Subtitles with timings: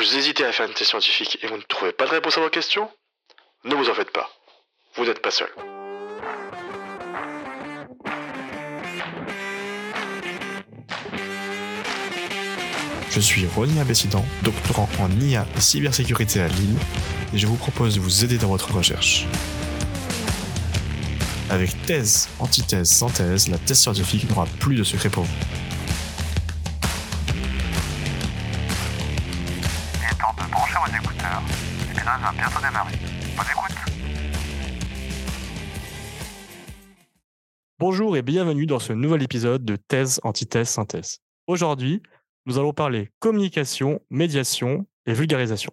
[0.00, 2.40] Vous hésitez à faire une thèse scientifique et vous ne trouvez pas de réponse à
[2.40, 2.88] vos questions
[3.64, 4.30] Ne vous en faites pas.
[4.94, 5.50] Vous n'êtes pas seul.
[13.10, 16.78] Je suis Ronnie Abessidan, doctorant en IA et cybersécurité à Lille,
[17.34, 19.26] et je vous propose de vous aider dans votre recherche.
[21.50, 25.69] Avec thèse, antithèse, synthèse, la thèse scientifique n'aura plus de secret pour vous.
[32.20, 32.94] Bientôt démarrer.
[37.78, 41.20] Bonjour et bienvenue dans ce nouvel épisode de Thèse, Antithèse, Synthèse.
[41.46, 42.02] Aujourd'hui,
[42.44, 45.72] nous allons parler communication, médiation et vulgarisation.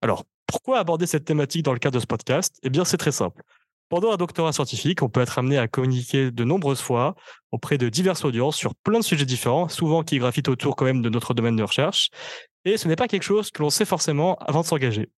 [0.00, 2.56] Alors, pourquoi aborder cette thématique dans le cadre de ce podcast?
[2.62, 3.42] Eh bien, c'est très simple.
[3.88, 7.16] Pendant un doctorat scientifique, on peut être amené à communiquer de nombreuses fois
[7.50, 11.02] auprès de diverses audiences sur plein de sujets différents, souvent qui gravitent autour quand même
[11.02, 12.10] de notre domaine de recherche.
[12.64, 15.10] Et ce n'est pas quelque chose que l'on sait forcément avant de s'engager.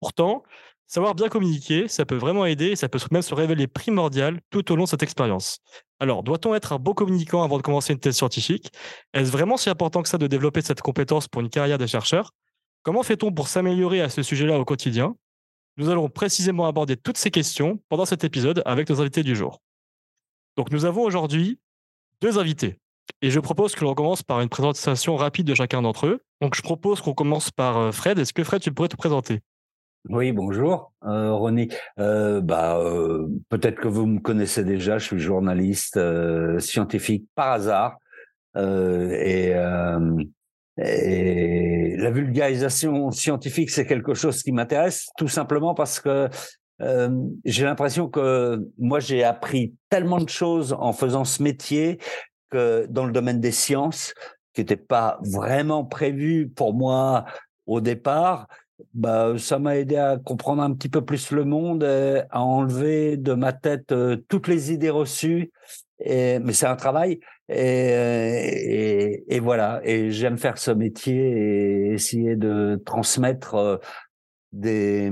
[0.00, 0.42] Pourtant,
[0.86, 4.70] savoir bien communiquer, ça peut vraiment aider et ça peut même se révéler primordial tout
[4.72, 5.58] au long de cette expérience.
[5.98, 8.70] Alors, doit-on être un bon communicant avant de commencer une thèse scientifique?
[9.14, 12.32] Est-ce vraiment si important que ça de développer cette compétence pour une carrière de chercheur?
[12.82, 15.16] Comment fait-on pour s'améliorer à ce sujet-là au quotidien?
[15.76, 19.60] Nous allons précisément aborder toutes ces questions pendant cet épisode avec nos invités du jour.
[20.56, 21.58] Donc, nous avons aujourd'hui
[22.20, 22.78] deux invités.
[23.22, 26.22] Et je propose que l'on commence par une présentation rapide de chacun d'entre eux.
[26.40, 28.18] Donc, je propose qu'on commence par euh, Fred.
[28.18, 29.40] Est-ce que Fred, tu pourrais te présenter?
[30.08, 31.68] Oui, bonjour, euh, Ronnie.
[31.98, 34.98] Euh, bah, euh, peut-être que vous me connaissez déjà.
[34.98, 37.98] Je suis journaliste euh, scientifique par hasard,
[38.56, 40.22] euh, et, euh,
[40.78, 46.28] et la vulgarisation scientifique, c'est quelque chose qui m'intéresse, tout simplement parce que
[47.46, 51.98] j'ai l'impression que moi, j'ai appris tellement de choses en faisant ce métier
[52.50, 54.12] que dans le domaine des sciences,
[54.52, 57.24] qui n'était pas vraiment prévu pour moi
[57.66, 58.46] au départ
[58.94, 63.16] bah, ça m'a aidé à comprendre un petit peu plus le monde, et à enlever
[63.16, 65.52] de ma tête euh, toutes les idées reçues.
[66.00, 67.20] Et, mais c'est un travail.
[67.48, 69.80] Et, et, et voilà.
[69.84, 73.76] Et j'aime faire ce métier et essayer de transmettre euh,
[74.52, 75.10] des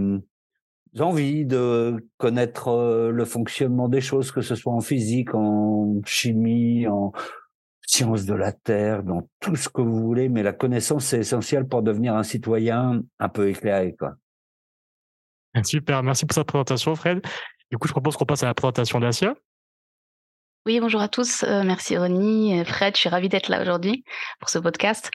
[0.99, 6.87] envies de connaître euh, le fonctionnement des choses, que ce soit en physique, en chimie,
[6.87, 7.13] en,
[7.87, 11.67] sciences de la Terre, dans tout ce que vous voulez, mais la connaissance, c'est essentiel
[11.67, 13.95] pour devenir un citoyen un peu éclairé.
[13.99, 14.15] Quoi.
[15.63, 17.21] Super, merci pour cette présentation, Fred.
[17.71, 19.35] Du coup, je propose qu'on passe à la présentation d'Asia.
[20.67, 21.43] Oui, bonjour à tous.
[21.43, 22.95] Euh, merci Ronnie, Fred.
[22.97, 24.03] Je suis ravie d'être là aujourd'hui
[24.41, 25.11] pour ce podcast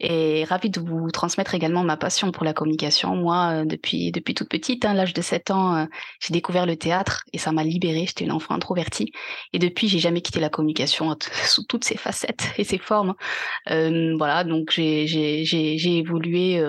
[0.00, 3.14] et ravie de vous transmettre également ma passion pour la communication.
[3.14, 5.84] Moi, euh, depuis depuis toute petite, à hein, l'âge de 7 ans, euh,
[6.20, 8.04] j'ai découvert le théâtre et ça m'a libérée.
[8.06, 9.12] J'étais une enfant introvertie
[9.52, 11.14] et depuis, j'ai jamais quitté la communication
[11.46, 13.14] sous toutes ses facettes et ses formes.
[13.70, 16.62] Euh, voilà, donc j'ai évolué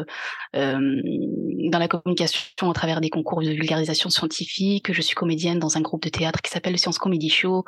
[0.54, 4.94] dans la communication à travers des concours de vulgarisation scientifique.
[4.94, 7.66] Je suis comédienne dans un groupe de théâtre qui s'appelle le Science Comedy Show.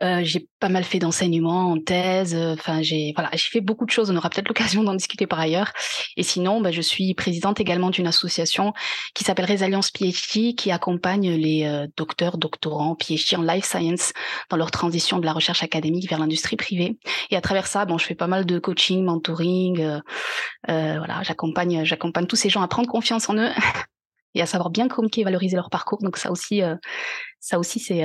[0.00, 2.36] J'ai pas mal fait d'enseignement en thèse.
[2.36, 4.10] Enfin, j'ai voilà, fait beaucoup de choses.
[4.10, 5.72] On aura peut-être l'occasion d'en discuter par ailleurs.
[6.16, 8.72] Et sinon, bah, je suis présidente également d'une association
[9.14, 14.12] qui s'appelle Résilience PhD, qui accompagne les euh, docteurs, doctorants, PhD en life science
[14.50, 16.98] dans leur transition de la recherche académique vers l'industrie privée.
[17.30, 19.80] Et à travers ça, bon, je fais pas mal de coaching, mentoring.
[19.80, 20.00] Euh,
[20.68, 23.50] euh voilà, j'accompagne, j'accompagne tous ces gens à prendre confiance en eux
[24.34, 25.98] et à savoir bien communiquer et valoriser leur parcours.
[26.02, 26.62] Donc ça aussi,
[27.40, 28.04] ça aussi c'est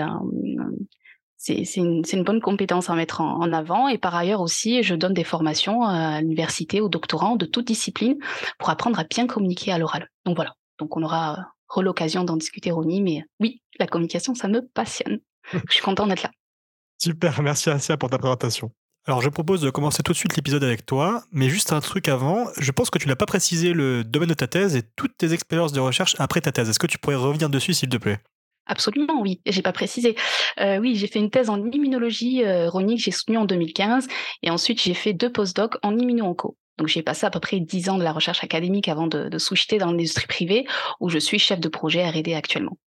[1.38, 3.88] c'est une, bonne compétence à mettre en, avant.
[3.88, 8.18] Et par ailleurs aussi, je donne des formations à l'université, aux doctorants de toute discipline
[8.58, 10.10] pour apprendre à bien communiquer à l'oral.
[10.26, 10.56] Donc voilà.
[10.80, 13.02] Donc on aura l'occasion d'en discuter, Ronnie.
[13.02, 15.20] Mais oui, la communication, ça me passionne.
[15.52, 16.32] je suis content d'être là.
[17.00, 18.72] Super, merci Asia pour ta présentation.
[19.06, 22.10] Alors je propose de commencer tout de suite l'épisode avec toi, mais juste un truc
[22.10, 25.16] avant, je pense que tu n'as pas précisé le domaine de ta thèse et toutes
[25.16, 26.70] tes expériences de recherche après ta thèse.
[26.70, 28.20] Est-ce que tu pourrais revenir dessus s'il te plaît?
[28.68, 29.42] Absolument, oui.
[29.46, 30.16] J'ai pas précisé.
[30.60, 34.08] Euh, oui, j'ai fait une thèse en immunologie euh, que j'ai soutenue en 2015,
[34.44, 36.58] et ensuite j'ai fait deux post-docs en immuno-onco.
[36.78, 39.38] Donc j'ai passé à peu près dix ans de la recherche académique avant de, de
[39.38, 40.68] switcher dans l'industrie privée,
[41.00, 42.78] où je suis chef de projet R&D actuellement.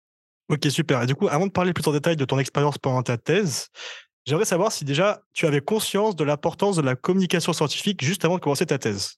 [0.48, 1.02] Ok, super.
[1.02, 3.68] Et du coup, avant de parler plus en détail de ton expérience pendant ta thèse,
[4.26, 8.36] j'aimerais savoir si déjà tu avais conscience de l'importance de la communication scientifique juste avant
[8.36, 9.16] de commencer ta thèse.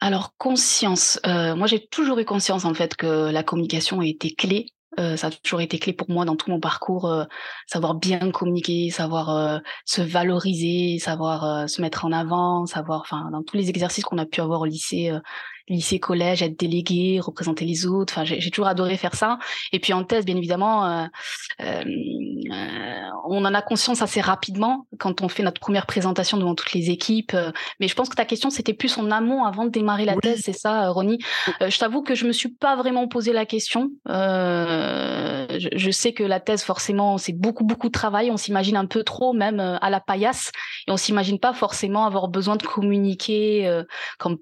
[0.00, 4.66] Alors conscience, euh, moi j'ai toujours eu conscience en fait que la communication était clé
[4.98, 7.24] euh, ça a toujours été clé pour moi dans tout mon parcours, euh,
[7.66, 13.42] savoir bien communiquer, savoir euh, se valoriser, savoir se mettre en avant, savoir, enfin, dans
[13.42, 15.12] tous les exercices qu'on a pu avoir au lycée,
[15.68, 18.12] lycée, collège, être délégué, représenter les autres.
[18.12, 19.38] Enfin, j'ai toujours adoré faire ça.
[19.72, 21.04] Et puis en thèse, bien évidemment, euh,
[21.60, 21.82] euh,
[23.28, 26.90] on en a conscience assez rapidement quand on fait notre première présentation devant toutes les
[26.90, 27.36] équipes.
[27.80, 30.42] Mais je pense que ta question, c'était plus en amont avant de démarrer la thèse,
[30.44, 31.18] c'est ça, Ronnie.
[31.60, 33.90] je t'avoue que je me suis pas vraiment posé la question.
[34.06, 38.30] Je, je, sais que la thèse, forcément, c'est beaucoup, beaucoup de travail.
[38.30, 40.52] On s'imagine un peu trop, même à la paillasse,
[40.86, 43.82] et on s'imagine pas forcément avoir besoin de communiquer euh,
[44.18, 44.38] comme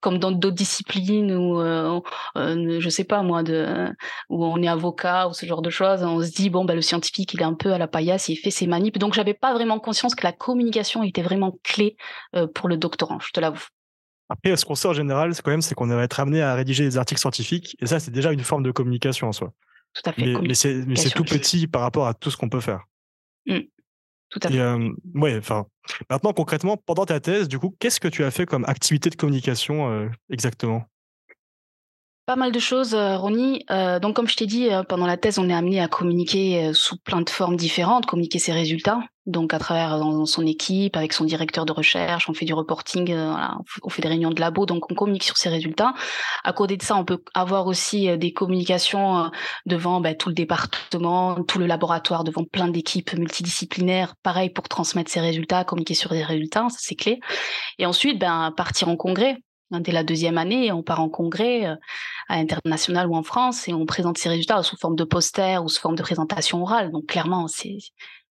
[0.00, 2.00] comme dans d'autres disciplines où euh,
[2.36, 3.88] euh, je sais pas moi de
[4.28, 6.82] où on est avocat ou ce genre de choses on se dit bon bah le
[6.82, 9.54] scientifique il est un peu à la paillasse il fait ses manips donc j'avais pas
[9.54, 11.96] vraiment conscience que la communication était vraiment clé
[12.54, 13.66] pour le doctorant je te l'avoue
[14.30, 16.54] après, ce qu'on sait en général, c'est quand même, c'est qu'on va être amené à
[16.54, 19.52] rédiger des articles scientifiques, et ça, c'est déjà une forme de communication en soi.
[19.92, 20.34] Tout à fait.
[20.40, 22.84] Mais, c'est tout petit par rapport à tout ce qu'on peut faire.
[23.46, 23.58] Mmh.
[24.30, 24.56] Tout à fait.
[24.56, 25.66] Et, ouais, enfin,
[26.08, 29.16] maintenant concrètement, pendant ta thèse, du coup, qu'est-ce que tu as fait comme activité de
[29.16, 30.84] communication exactement?
[32.26, 33.64] Pas mal de choses, Ronnie.
[34.00, 37.22] donc, comme je t'ai dit, pendant la thèse, on est amené à communiquer sous plein
[37.22, 39.00] de formes différentes, communiquer ses résultats.
[39.30, 43.14] Donc, à travers dans son équipe, avec son directeur de recherche, on fait du reporting,
[43.82, 45.94] on fait des réunions de labo, donc on communique sur ses résultats.
[46.44, 49.30] À côté de ça, on peut avoir aussi des communications
[49.66, 54.14] devant ben, tout le département, tout le laboratoire, devant plein d'équipes multidisciplinaires.
[54.22, 57.20] Pareil pour transmettre ses résultats, communiquer sur des résultats, ça c'est clé.
[57.78, 59.36] Et ensuite, ben, partir en congrès
[59.78, 61.76] dès la deuxième année, on part en congrès euh,
[62.28, 65.68] à l'international ou en France et on présente ses résultats sous forme de poster ou
[65.68, 66.90] sous forme de présentation orale.
[66.90, 67.76] Donc clairement, c'est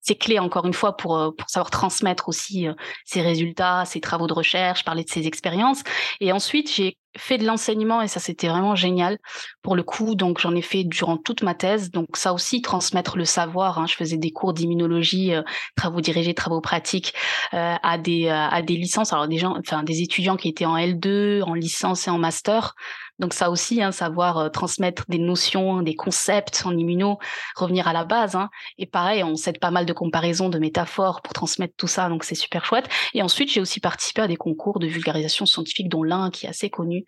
[0.00, 2.74] c'est clé encore une fois pour euh, pour savoir transmettre aussi euh,
[3.04, 5.82] ses résultats, ses travaux de recherche, parler de ses expériences.
[6.20, 9.18] Et ensuite, j'ai fait de l'enseignement et ça c'était vraiment génial
[9.62, 10.14] pour le coup.
[10.14, 11.90] Donc j'en ai fait durant toute ma thèse.
[11.90, 13.78] Donc ça aussi transmettre le savoir.
[13.78, 13.86] Hein.
[13.86, 15.42] Je faisais des cours d'immunologie, euh,
[15.76, 17.14] travaux dirigés, travaux pratiques
[17.52, 19.12] à des à des licences.
[19.12, 22.74] Alors des gens, enfin des étudiants qui étaient en L2, en licence et en master.
[23.20, 27.18] Donc ça aussi, hein, savoir euh, transmettre des notions, des concepts en immuno,
[27.54, 28.34] revenir à la base.
[28.34, 28.48] Hein.
[28.78, 32.24] Et pareil, on cède pas mal de comparaisons, de métaphores pour transmettre tout ça, donc
[32.24, 32.88] c'est super chouette.
[33.14, 36.48] Et ensuite, j'ai aussi participé à des concours de vulgarisation scientifique, dont l'un qui est
[36.48, 37.04] assez connu,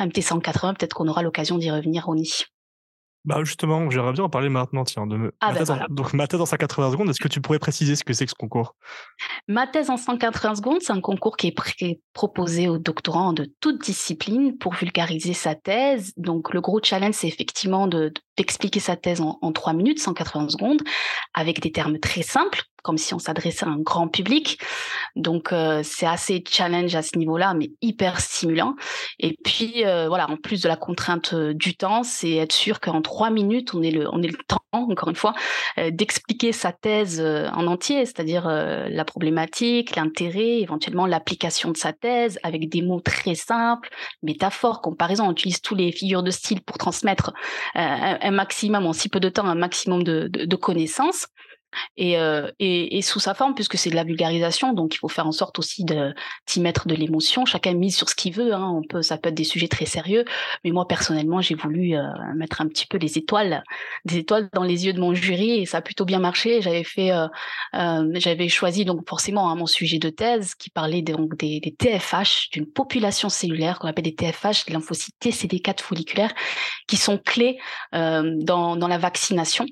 [0.00, 0.76] MT180.
[0.76, 2.44] Peut-être qu'on aura l'occasion d'y revenir, Ronnie.
[3.26, 6.40] Bah justement, j'aimerais bien en parler maintenant, tiens, de ah ma ben donc ma thèse
[6.40, 7.10] en 180 secondes.
[7.10, 8.74] Est-ce que tu pourrais préciser ce que c'est que ce concours?
[9.46, 13.82] Ma thèse en 180 secondes, c'est un concours qui est proposé aux doctorants de toute
[13.82, 16.14] discipline pour vulgariser sa thèse.
[16.16, 20.80] Donc le gros challenge, c'est effectivement d'expliquer sa thèse en, en 3 minutes, 180 secondes,
[21.34, 24.58] avec des termes très simples comme si on s'adressait à un grand public.
[25.16, 28.74] Donc euh, c'est assez challenge à ce niveau-là, mais hyper stimulant.
[29.18, 32.80] Et puis euh, voilà, en plus de la contrainte euh, du temps, c'est être sûr
[32.80, 35.34] qu'en trois minutes, on ait le, on est le temps, encore une fois,
[35.90, 42.68] d'expliquer sa thèse en entier, c'est-à-dire la problématique, l'intérêt, éventuellement l'application de sa thèse, avec
[42.68, 43.88] des mots très simples,
[44.22, 45.26] métaphores, comparaisons.
[45.26, 47.32] On utilise tous les figures de style pour transmettre
[47.74, 51.26] un, maximum, en si peu de temps, un maximum de, de connaissances.
[51.96, 55.58] Et, sous sa forme, puisque c'est de la vulgarisation, donc il faut faire en sorte
[55.58, 56.14] aussi de
[56.46, 57.44] d'y mettre de l'émotion.
[57.44, 58.54] Chacun mise sur ce qu'il veut.
[58.54, 58.68] Hein.
[58.68, 60.24] On peut, ça peut être des sujets très sérieux,
[60.64, 61.96] mais moi personnellement, j'ai voulu
[62.34, 63.64] mettre un petit peu des étoiles,
[64.04, 66.62] des étoiles dans les yeux de mon jury, et ça a plutôt bien marché.
[66.62, 67.12] J'avais fait,
[67.72, 72.66] j'avais choisi donc forcément hein, mon sujet de thèse qui parlait donc des, TFH, d'une
[72.66, 76.34] population cellulaire qu'on appelle des TFH, des lymphocytes TCD4 folliculaires,
[76.86, 77.58] qui sont clés
[77.92, 79.66] dans la vaccination.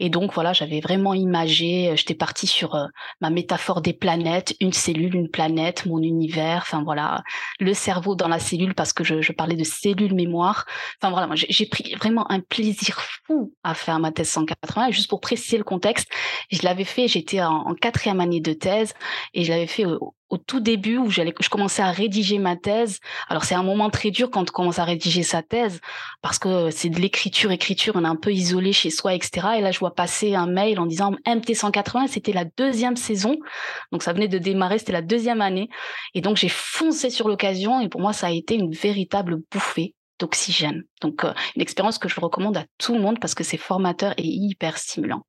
[0.00, 2.86] Et donc voilà, j'avais vraiment imagé, euh, j'étais partie sur euh,
[3.20, 7.22] ma métaphore des planètes, une cellule, une planète, mon univers, enfin voilà,
[7.60, 10.66] le cerveau dans la cellule parce que je, je parlais de cellules mémoire.
[11.00, 14.88] Enfin voilà, j'ai pris vraiment un plaisir fou à faire ma thèse 180.
[14.88, 16.08] Et juste pour préciser le contexte,
[16.50, 18.94] je l'avais fait, j'étais en, en, quatrième année de thèse
[19.34, 22.98] et je l'avais fait au, au tout début où je commençais à rédiger ma thèse.
[23.28, 25.80] Alors c'est un moment très dur quand on commence à rédiger sa thèse
[26.22, 29.46] parce que c'est de l'écriture, écriture, on est un peu isolé chez soi, etc.
[29.58, 33.36] Et là je vois passer un mail en disant MT 180, c'était la deuxième saison,
[33.92, 35.68] donc ça venait de démarrer, c'était la deuxième année,
[36.14, 39.94] et donc j'ai foncé sur l'occasion et pour moi ça a été une véritable bouffée
[40.18, 40.84] d'oxygène.
[41.00, 44.12] Donc euh, une expérience que je recommande à tout le monde parce que c'est formateur
[44.16, 45.24] et hyper stimulant.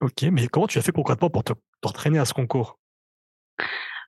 [0.00, 1.44] Ok, mais comment tu as fait concrètement pour
[1.80, 2.78] t'entraîner à ce concours?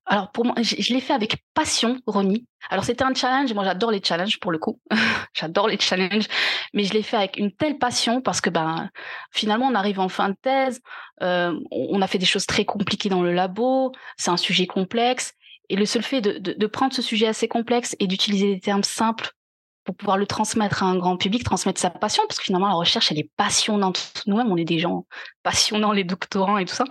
[0.07, 2.47] Alors pour moi, je, l'ai fait avec passion, Ronnie.
[2.69, 3.53] Alors c'était un challenge.
[3.55, 4.79] Moi, j'adore les challenges pour le coup.
[5.35, 6.27] j'adore les challenges,
[6.75, 8.91] mais je l'ai fait avec une telle passion parce que ben
[9.33, 10.81] finalement, on arrive en fin de thèse.
[11.23, 13.93] Euh, on a fait des choses très compliquées dans le labo.
[14.19, 15.33] C'est un sujet complexe.
[15.71, 18.61] Et le seul fait de, de, de prendre ce sujet assez complexe et d'utiliser des
[18.61, 19.31] termes simples
[19.85, 22.75] pour pouvoir le transmettre à un grand public, transmettre sa passion, parce que finalement la
[22.75, 24.23] recherche elle est passionnante.
[24.27, 25.07] Nous-mêmes, on est des gens
[25.43, 26.85] passionnants, les doctorants et tout ça.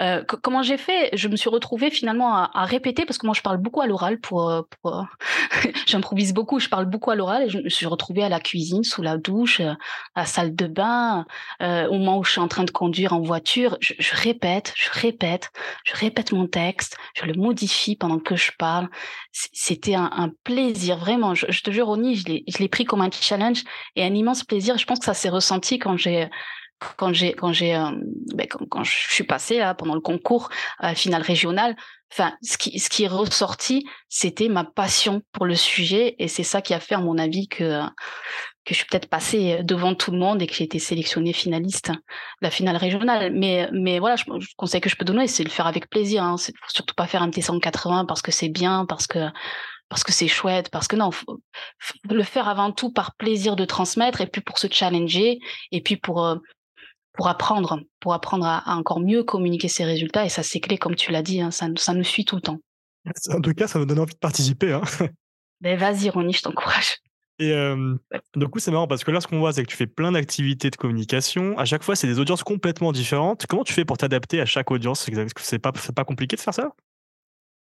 [0.00, 1.10] Euh, comment j'ai fait?
[1.14, 4.18] Je me suis retrouvée finalement à, répéter parce que moi je parle beaucoup à l'oral
[4.18, 5.06] pour, euh, pour
[5.86, 8.84] j'improvise beaucoup, je parle beaucoup à l'oral et je me suis retrouvée à la cuisine,
[8.84, 9.76] sous la douche, à
[10.16, 11.26] la salle de bain,
[11.60, 15.50] au moment où je suis en train de conduire en voiture, je, répète, je répète,
[15.84, 18.88] je répète mon texte, je le modifie pendant que je parle.
[19.32, 21.34] C'était un, plaisir vraiment.
[21.34, 23.64] Je, te jure, Oni, je l'ai pris comme un challenge
[23.96, 24.78] et un immense plaisir.
[24.78, 26.28] Je pense que ça s'est ressenti quand j'ai
[26.96, 27.90] quand j'ai quand j'ai euh,
[28.34, 31.76] ben, quand, je suis passée là pendant le concours à la finale régionale
[32.12, 36.42] enfin ce qui ce qui est ressorti c'était ma passion pour le sujet et c'est
[36.42, 37.80] ça qui a fait à mon avis que
[38.64, 41.90] que je suis peut-être passée devant tout le monde et que j'ai été sélectionnée finaliste
[41.90, 41.96] de
[42.42, 45.48] la finale régionale mais mais voilà je, le conseil que je peux donner c'est de
[45.48, 46.36] le faire avec plaisir hein.
[46.36, 49.28] c'est surtout pas faire un T180 parce que c'est bien parce que
[49.92, 51.38] parce que c'est chouette, parce que non, faut,
[52.08, 55.38] le faire avant tout par plaisir de transmettre et puis pour se challenger
[55.70, 56.36] et puis pour euh,
[57.12, 60.24] pour apprendre, pour apprendre à, encore mieux communiquer ses résultats.
[60.24, 62.42] Et ça, c'est clé, comme tu l'as dit, hein, ça, ça nous suit tout le
[62.42, 62.58] temps.
[63.30, 64.72] En tout cas, ça me donne envie de participer.
[64.72, 64.82] Hein.
[65.60, 66.96] Ben, vas-y, Ronnie, je t'encourage.
[67.38, 67.54] Et
[68.36, 70.12] du coup, c'est marrant parce que là, ce qu'on voit, c'est que tu fais plein
[70.12, 71.58] d'activités de communication.
[71.58, 73.46] À chaque fois, c'est des audiences complètement différentes.
[73.46, 75.08] Comment tu fais pour t'adapter à chaque audience?
[75.36, 76.72] C'est pas, pas compliqué de faire ça?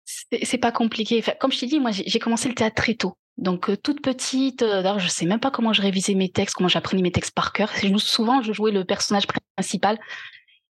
[0.06, 1.24] C'est pas compliqué.
[1.40, 3.14] comme je t'ai dit, moi, j'ai commencé le théâtre très tôt.
[3.42, 6.56] Donc euh, toute petite, euh, d'ailleurs je sais même pas comment je révisais mes textes,
[6.56, 7.72] comment j'apprenais mes textes par cœur.
[7.98, 9.26] Souvent je jouais le personnage
[9.58, 9.98] principal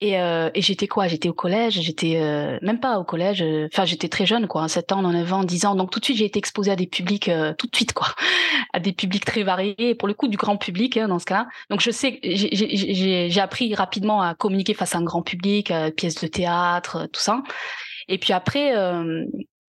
[0.01, 1.09] et, euh, et j'étais quoi?
[1.09, 2.21] J'étais au collège, j'étais
[2.63, 5.75] même pas au collège, enfin j'étais très jeune quoi, 7 ans, 9 ans, 10 ans.
[5.75, 8.09] Donc tout de suite j'ai été exposée à des publics tout de suite quoi,
[8.73, 11.49] à des publics très variés, pour le coup du grand public hein, dans ce cas-là.
[11.69, 16.29] Donc je sais, j'ai appris rapidement à communiquer face à un grand public, pièces de
[16.29, 17.43] théâtre, tout ça.
[18.09, 18.75] Et puis après,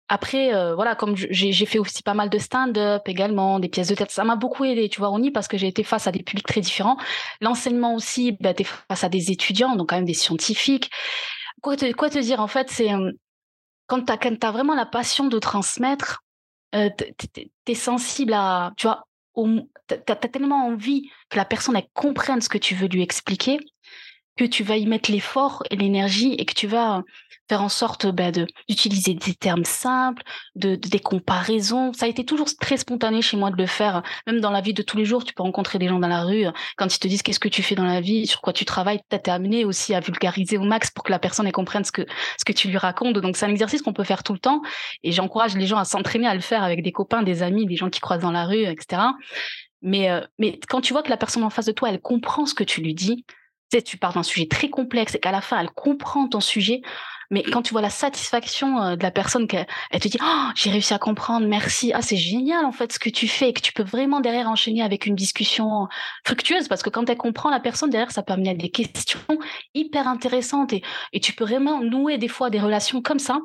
[0.09, 3.95] après, euh, voilà, comme j'ai fait aussi pas mal de stand-up également, des pièces de
[3.95, 6.13] tête, ça m'a beaucoup aidé, tu vois, on y parce que j'ai été face à
[6.13, 6.99] des publics très différents.
[7.41, 10.91] L'enseignement aussi, bah, t'es face à des étudiants, donc quand même des scientifiques.
[11.63, 13.11] Quoi te, te dire, en fait, c'est euh,
[13.87, 16.23] quand t'as as vraiment la passion de transmettre,
[16.75, 19.07] euh, t'es es sensible à, tu vois,
[19.87, 23.59] t'as as tellement envie que la personne elle comprenne ce que tu veux lui expliquer
[24.37, 27.03] que tu vas y mettre l'effort et l'énergie et que tu vas
[27.49, 30.23] faire en sorte bah, d'utiliser des termes simples,
[30.55, 31.93] de, des comparaisons.
[31.93, 34.03] Ça a été toujours très spontané chez moi de le faire.
[34.27, 36.23] Même dans la vie de tous les jours, tu peux rencontrer des gens dans la
[36.23, 36.47] rue.
[36.77, 39.01] Quand ils te disent qu'est-ce que tu fais dans la vie, sur quoi tu travailles,
[39.09, 42.03] peut-être amené aussi à vulgariser au max pour que la personne comprenne ce que,
[42.39, 43.15] ce que tu lui racontes.
[43.19, 44.63] Donc c'est un exercice qu'on peut faire tout le temps.
[45.03, 47.77] Et j'encourage les gens à s'entraîner à le faire avec des copains, des amis, des
[47.77, 49.03] gens qui croisent dans la rue, etc.
[49.83, 52.47] Mais, euh, mais quand tu vois que la personne en face de toi, elle comprend
[52.47, 53.25] ce que tu lui dis,
[53.73, 56.41] tu sais, tu parles d'un sujet très complexe et qu'à la fin, elle comprend ton
[56.41, 56.83] sujet,
[57.33, 59.49] mais quand tu vois la satisfaction euh, de la personne,
[59.91, 62.99] elle te dit oh, j'ai réussi à comprendre, merci, ah c'est génial en fait ce
[62.99, 65.89] que tu fais, et que tu peux vraiment derrière enchaîner avec une discussion
[66.25, 69.19] fructueuse, parce que quand elle comprend la personne derrière, ça peut amener à des questions
[69.75, 70.83] hyper intéressantes et,
[71.23, 73.39] tu peux vraiment nouer des fois des relations comme ça.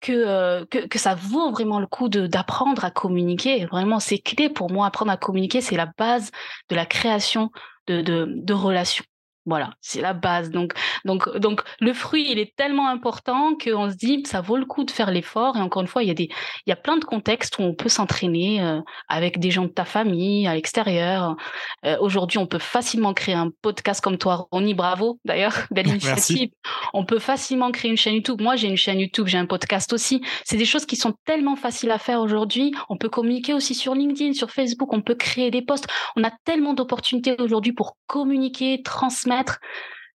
[0.00, 3.66] Que, euh, ça vaut vraiment le coup d'apprendre à communiquer.
[3.66, 4.86] Vraiment, c'est clé pour moi.
[4.86, 6.30] Apprendre à communiquer, c'est la base
[6.68, 7.50] de la création
[7.88, 9.04] de relations.
[9.46, 10.50] Voilà, c'est la base.
[10.50, 10.72] Donc,
[11.04, 14.84] donc, donc, le fruit, il est tellement important qu'on se dit, ça vaut le coup
[14.84, 15.56] de faire l'effort.
[15.58, 16.30] Et encore une fois, il y a des,
[16.66, 19.68] il y a plein de contextes où on peut s'entraîner euh, avec des gens de
[19.68, 21.36] ta famille, à l'extérieur.
[21.84, 24.72] Euh, aujourd'hui, on peut facilement créer un podcast comme toi, Ronnie.
[24.72, 26.48] Bravo, d'ailleurs, belle initiative.
[26.94, 28.40] On peut facilement créer une chaîne YouTube.
[28.40, 30.22] Moi, j'ai une chaîne YouTube, j'ai un podcast aussi.
[30.44, 32.74] C'est des choses qui sont tellement faciles à faire aujourd'hui.
[32.88, 34.90] On peut communiquer aussi sur LinkedIn, sur Facebook.
[34.94, 35.86] On peut créer des posts.
[36.16, 39.33] On a tellement d'opportunités aujourd'hui pour communiquer, transmettre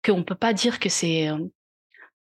[0.05, 1.37] qu'on ne peut pas dire que c'est euh,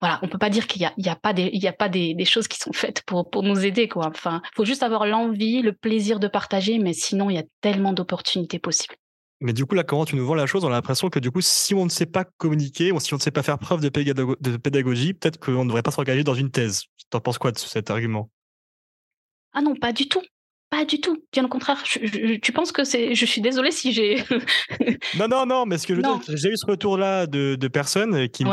[0.01, 1.89] voilà, on peut pas dire qu'il n'y a, y a, pas, des, y a pas
[1.89, 3.89] des, choses qui sont faites pour, pour nous aider.
[3.89, 4.09] Quoi.
[4.09, 7.95] Enfin, faut juste avoir l'envie, le plaisir de partager, mais sinon, il y a tellement
[7.95, 8.97] d'opportunités possibles.
[9.41, 10.63] Mais du coup, là, comment tu nous vends la chose?
[10.65, 13.17] On a l'impression que du coup, si on ne sait pas communiquer, ou si on
[13.17, 16.35] ne sait pas faire preuve de, de pédagogie, peut-être qu'on ne devrait pas s'engager dans
[16.35, 16.83] une thèse.
[17.11, 18.31] Tu en penses quoi de cet argument?
[19.55, 20.23] Ah non, pas du tout.
[20.75, 21.23] Pas du tout.
[21.33, 21.81] Bien au contraire.
[21.85, 23.15] tu penses que c'est.
[23.15, 24.25] Je suis désolée si j'ai.
[25.19, 27.69] non, non, non, mais ce que je veux dire, j'ai eu ce retour-là de, de,
[27.69, 28.45] personnes qui,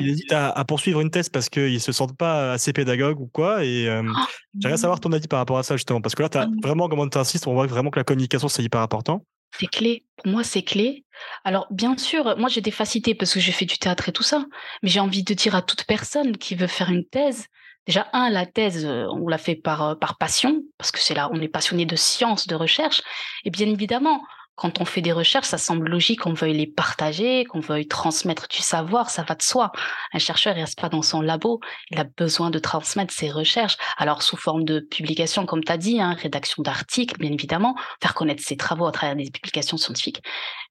[0.00, 3.62] hésitent à, poursuivre une thèse parce qu'ils se sentent pas assez pédagogues ou quoi.
[3.62, 4.20] Et euh, oh,
[4.58, 6.00] j'aimerais savoir ton avis par rapport à ça, justement.
[6.00, 6.60] Parce que là, as, mmh.
[6.62, 9.22] vraiment, comment tu insistes, on voit vraiment que la communication, c'est hyper important.
[9.58, 10.06] C'est clé.
[10.16, 11.04] Pour moi, c'est clé.
[11.44, 14.22] Alors, bien sûr, moi, j'ai des facilités parce que j'ai fait du théâtre et tout
[14.22, 14.46] ça.
[14.82, 17.46] Mais j'ai envie de dire à toute personne qui veut faire une thèse,
[17.86, 21.14] Déjà, un, la thèse, euh, on l'a fait par, euh, par passion, parce que c'est
[21.14, 23.02] là, on est passionné de science, de recherche.
[23.44, 24.22] Et bien évidemment,
[24.56, 28.48] quand on fait des recherches, ça semble logique qu'on veuille les partager, qu'on veuille transmettre
[28.48, 29.70] du savoir, ça va de soi.
[30.14, 33.76] Un chercheur, il reste pas dans son labo, il a besoin de transmettre ses recherches.
[33.98, 38.14] Alors, sous forme de publication, comme tu as dit, hein, rédaction d'articles, bien évidemment, faire
[38.14, 40.22] connaître ses travaux à travers des publications scientifiques,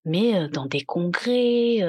[0.03, 1.83] mais euh, dans des congrès,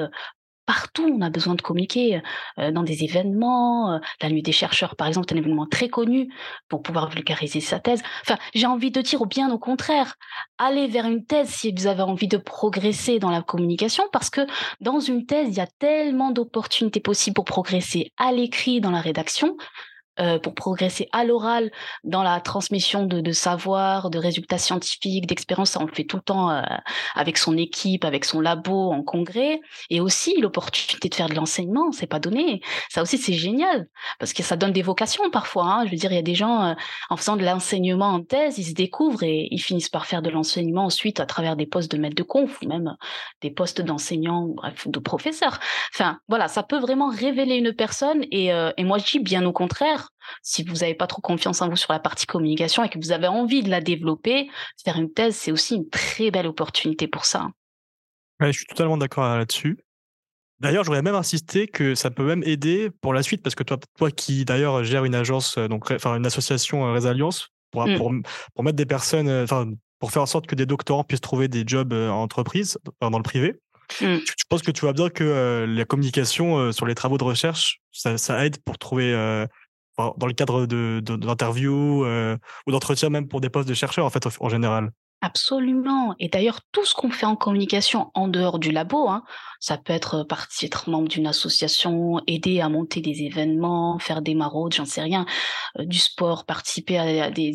[0.67, 2.21] partout, on a besoin de communiquer
[2.59, 3.93] euh, dans des événements.
[3.93, 6.31] euh, la nuit des chercheurs, par exemple, c'est un événement très connu
[6.69, 8.03] pour pouvoir vulgariser sa thèse.
[8.21, 10.15] Enfin, j'ai envie de dire, ou bien au contraire,
[10.59, 14.41] allez vers une thèse si vous avez envie de progresser dans la communication, parce que
[14.81, 19.01] dans une thèse, il y a tellement d'opportunités possibles pour progresser à l'écrit, dans la
[19.01, 19.55] rédaction,
[20.19, 21.71] euh, pour progresser à l'oral
[22.03, 25.71] dans la transmission de, de savoir, de résultats scientifiques, d'expériences.
[25.71, 26.61] Ça, on le fait tout le temps euh,
[27.15, 29.59] avec son équipe, avec son labo, en congrès.
[29.89, 32.61] Et aussi l'opportunité de faire de l'enseignement, c'est pas donné.
[32.89, 33.87] Ça aussi, c'est génial
[34.19, 35.65] parce que ça donne des vocations parfois.
[35.65, 35.85] Hein.
[35.85, 36.73] Je veux dire, il y a des gens euh,
[37.09, 40.29] en faisant de l'enseignement en thèse, ils se découvrent et ils finissent par faire de
[40.29, 42.95] l'enseignement ensuite à travers des postes de maître de conf ou même
[43.41, 45.59] des postes d'enseignants, bref, de professeurs.
[45.93, 49.45] Enfin, voilà, ça peut vraiment révéler une personne et, euh, et moi je dis bien
[49.45, 50.06] au contraire,
[50.41, 53.11] si vous n'avez pas trop confiance en vous sur la partie communication et que vous
[53.11, 54.49] avez envie de la développer,
[54.83, 57.49] faire une thèse, c'est aussi une très belle opportunité pour ça.
[58.39, 59.79] Ouais, je suis totalement d'accord là-dessus.
[60.59, 63.77] D'ailleurs, j'aurais même insisté que ça peut même aider pour la suite, parce que toi,
[63.97, 67.97] toi qui d'ailleurs gère une agence, euh, donc enfin une association euh, Résilience, pour, Mm.
[67.97, 68.11] pour,
[68.55, 71.47] pour mettre des personnes, euh, enfin pour faire en sorte que des doctorants puissent trouver
[71.47, 73.59] des jobs euh, en entreprise, dans le privé.
[73.99, 77.17] Je, je pense que tu vois bien que euh, la communication euh, sur les travaux
[77.17, 79.45] de recherche, ça, ça aide pour trouver, euh,
[79.97, 82.37] dans le cadre de, de, d'interviews euh,
[82.67, 84.91] ou d'entretien même pour des postes de chercheurs en fait en, général.
[85.21, 86.13] Absolument.
[86.19, 89.23] Et d'ailleurs, tout ce qu'on fait en communication en dehors du labo, hein,
[89.59, 94.35] ça peut être partie, être membre d'une association, aider à monter des événements, faire des
[94.35, 95.25] maraudes, j'en sais rien,
[95.79, 97.51] euh, du sport, participer à, des,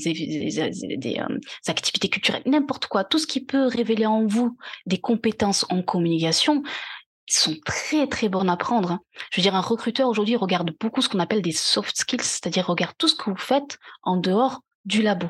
[1.21, 3.05] euh, activités culturelles, n'importe quoi.
[3.05, 4.57] Tout ce qui peut révéler en vous
[4.87, 6.65] des compétences en communication
[7.27, 8.93] sont très très bonnes à prendre.
[8.93, 9.01] hein.
[9.31, 12.67] Je veux dire, un recruteur aujourd'hui regarde beaucoup ce qu'on appelle des soft skills, c'est-à-dire
[12.67, 15.29] regarde tout ce que vous faites en dehors du labo.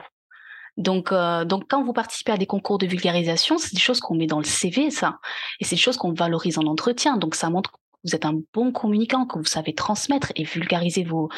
[0.78, 4.14] Donc, euh, donc quand vous participez à des concours de vulgarisation, c'est des choses qu'on
[4.14, 5.18] met dans le CV, ça.
[5.61, 7.16] Et c'est des choses qu'on valorise en entretien.
[7.16, 11.04] Donc, ça montre que vous êtes un bon communicant, que vous savez transmettre et vulgariser
[11.04, 11.28] vos,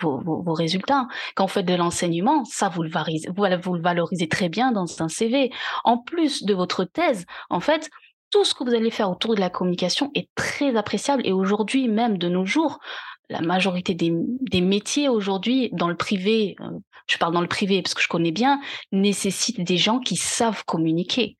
[0.00, 1.06] vos, vos, résultats.
[1.34, 5.02] Quand vous faites de l'enseignement, ça, vous le, vous, vous le valorisez très bien dans
[5.02, 5.50] un CV.
[5.82, 7.90] En plus de votre thèse, en fait,
[8.34, 11.24] tout ce que vous allez faire autour de la communication est très appréciable.
[11.24, 12.80] Et aujourd'hui, même de nos jours,
[13.30, 16.64] la majorité des, métiers aujourd'hui dans le privé, euh,
[17.06, 18.60] je parle dans le privé parce que je connais bien,
[18.90, 21.36] nécessitent des gens qui savent communiquer.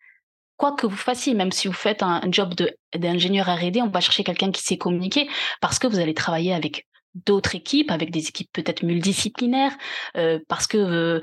[0.56, 2.54] Quoi que vous fassiez, même si vous faites un, un job
[2.96, 5.28] d'ingénieur R&D, on va chercher quelqu'un qui sait communiquer
[5.60, 9.72] parce que vous allez travailler avec d'autres équipes, avec des équipes peut-être multidisciplinaires,
[10.16, 11.20] euh, parce que euh,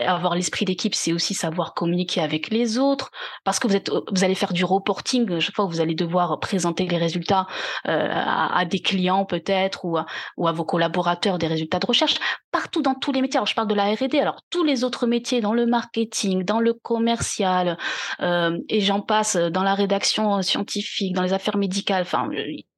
[0.00, 3.10] avoir l'esprit d'équipe, c'est aussi savoir communiquer avec les autres,
[3.44, 6.86] parce que vous êtes, vous allez faire du reporting chaque fois, vous allez devoir présenter
[6.86, 7.46] les résultats
[7.86, 12.16] euh, à, des clients peut-être ou à, ou à vos collaborateurs des résultats de recherche,
[12.50, 13.38] partout dans tous les métiers.
[13.38, 16.60] Alors je parle de la R&D, alors tous les autres métiers, dans le marketing, dans
[16.60, 17.78] le commercial,
[18.20, 22.28] euh, et j'en passe, dans la rédaction scientifique, dans les affaires médicales, enfin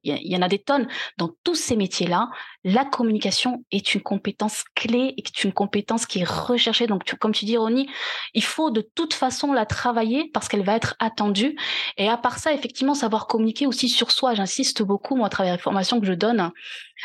[0.03, 0.87] il y en a des tonnes.
[1.17, 2.29] Dans tous ces métiers-là,
[2.63, 6.87] la communication est une compétence clé et est une compétence qui est recherchée.
[6.87, 7.89] Donc, comme tu dis, Ronnie,
[8.33, 11.57] il faut de toute façon la travailler parce qu'elle va être attendue.
[11.97, 14.35] Et à part ça, effectivement, savoir communiquer aussi sur soi.
[14.35, 16.51] J'insiste beaucoup, moi, à travers les formations que je donne.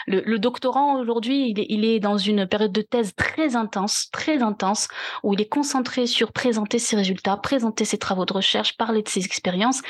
[0.07, 4.11] Le, le doctorant, aujourd'hui, il est, il est dans une période de thèse très intense,
[4.13, 4.89] très intense,
[5.23, 9.09] où il est concentré sur présenter ses résultats, présenter ses travaux de recherche, parler de
[9.09, 9.81] ses expériences.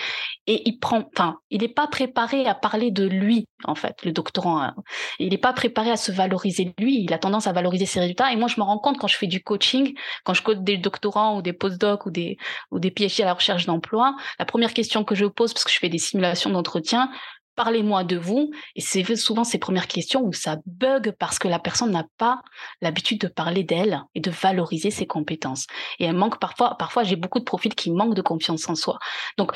[0.47, 4.13] Et il prend, enfin, il n'est pas préparé à parler de lui, en fait, le
[4.13, 4.63] doctorant.
[4.63, 4.75] hein.
[5.19, 7.03] Il n'est pas préparé à se valoriser lui.
[7.03, 8.33] Il a tendance à valoriser ses résultats.
[8.33, 10.77] Et moi, je me rends compte quand je fais du coaching, quand je coach des
[10.79, 12.37] doctorants ou des postdocs ou des,
[12.71, 15.73] ou des PhD à la recherche d'emploi, la première question que je pose, parce que
[15.73, 17.11] je fais des simulations d'entretien,
[17.57, 18.53] parlez-moi de vous.
[18.77, 22.42] Et c'est souvent ces premières questions où ça bug parce que la personne n'a pas
[22.81, 25.66] l'habitude de parler d'elle et de valoriser ses compétences.
[25.99, 28.99] Et elle manque parfois, parfois j'ai beaucoup de profils qui manquent de confiance en soi.
[29.38, 29.53] Donc,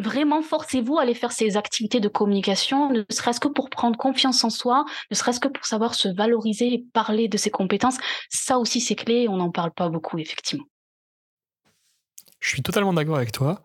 [0.00, 4.42] vraiment forcez-vous à aller faire ces activités de communication, ne serait-ce que pour prendre confiance
[4.44, 7.98] en soi, ne serait-ce que pour savoir se valoriser et parler de ses compétences.
[8.30, 9.28] Ça aussi, c'est clé.
[9.28, 10.64] On n'en parle pas beaucoup, effectivement.
[12.40, 13.62] Je suis totalement d'accord avec toi.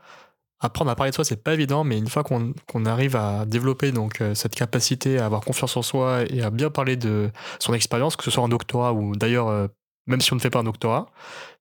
[0.60, 3.92] Apprendre à parler de soi, c'est pas évident, mais une fois qu'on arrive à développer
[3.92, 7.74] donc euh, cette capacité à avoir confiance en soi et à bien parler de son
[7.74, 9.68] expérience, que ce soit en doctorat ou d'ailleurs euh,
[10.08, 11.08] même si on ne fait pas un doctorat,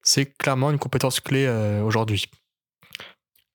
[0.03, 2.27] c'est clairement une compétence clé euh, aujourd'hui.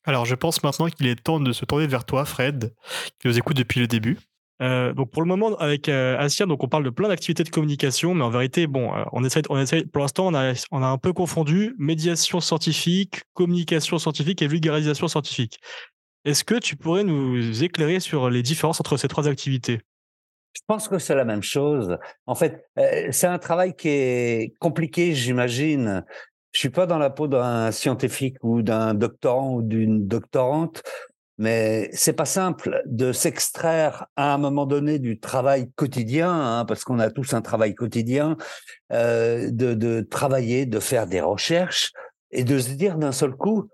[0.09, 2.73] Alors je pense maintenant qu'il est temps de se tourner vers toi, Fred,
[3.19, 4.17] qui nous écoute depuis le début.
[4.59, 7.49] Euh, donc pour le moment avec euh, Asia, donc on parle de plein d'activités de
[7.49, 10.81] communication, mais en vérité, bon, euh, on essaie, on essaie, pour l'instant, on a, on
[10.81, 15.59] a un peu confondu médiation scientifique, communication scientifique et vulgarisation scientifique.
[16.25, 19.79] Est-ce que tu pourrais nous éclairer sur les différences entre ces trois activités?
[20.53, 21.97] Je pense que c'est la même chose.
[22.25, 26.03] En fait, euh, c'est un travail qui est compliqué, j'imagine.
[26.51, 30.81] Je suis pas dans la peau d'un scientifique ou d'un doctorant ou d'une doctorante.
[31.37, 36.83] mais c'est pas simple de s'extraire à un moment donné du travail quotidien, hein, parce
[36.83, 38.35] qu'on a tous un travail quotidien,
[38.91, 41.93] euh, de, de travailler, de faire des recherches
[42.31, 43.69] et de se dire d'un seul coup,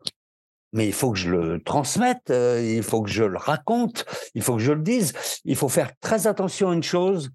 [0.76, 4.42] mais il faut que je le transmette, euh, il faut que je le raconte, il
[4.42, 5.14] faut que je le dise.
[5.46, 7.30] Il faut faire très attention à une chose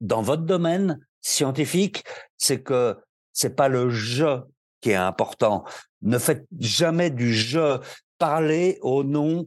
[0.00, 2.04] dans votre domaine scientifique,
[2.36, 2.98] c'est que
[3.34, 4.40] c'est pas le je
[4.80, 5.64] qui est important.
[6.00, 7.78] Ne faites jamais du je
[8.18, 9.46] parler au nom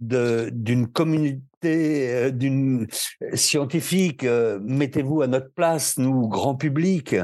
[0.00, 2.86] d'une communauté, euh, d'une
[3.32, 4.24] scientifique.
[4.24, 7.16] Euh, mettez-vous à notre place, nous, grand public.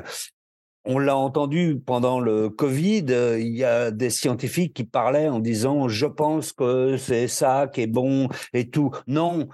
[0.85, 5.39] On l'a entendu pendant le Covid, euh, il y a des scientifiques qui parlaient en
[5.39, 8.91] disant je pense que c'est ça qui est bon et tout.
[9.07, 9.49] Non,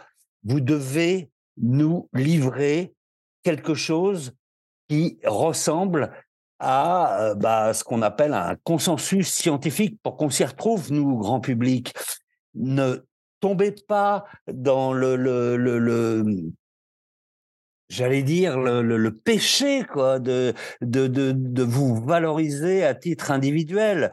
[0.44, 2.94] vous devez nous livrer
[3.42, 4.32] quelque chose
[4.88, 6.12] qui ressemble
[6.58, 11.40] à euh, bah, ce qu'on appelle un consensus scientifique pour qu'on s'y retrouve, nous, grand
[11.40, 11.92] public.
[12.54, 13.04] Ne
[13.40, 16.52] tombez pas dans le, le
[17.88, 24.12] j'allais dire, le, péché quoi, de, de, de vous valoriser à titre individuel.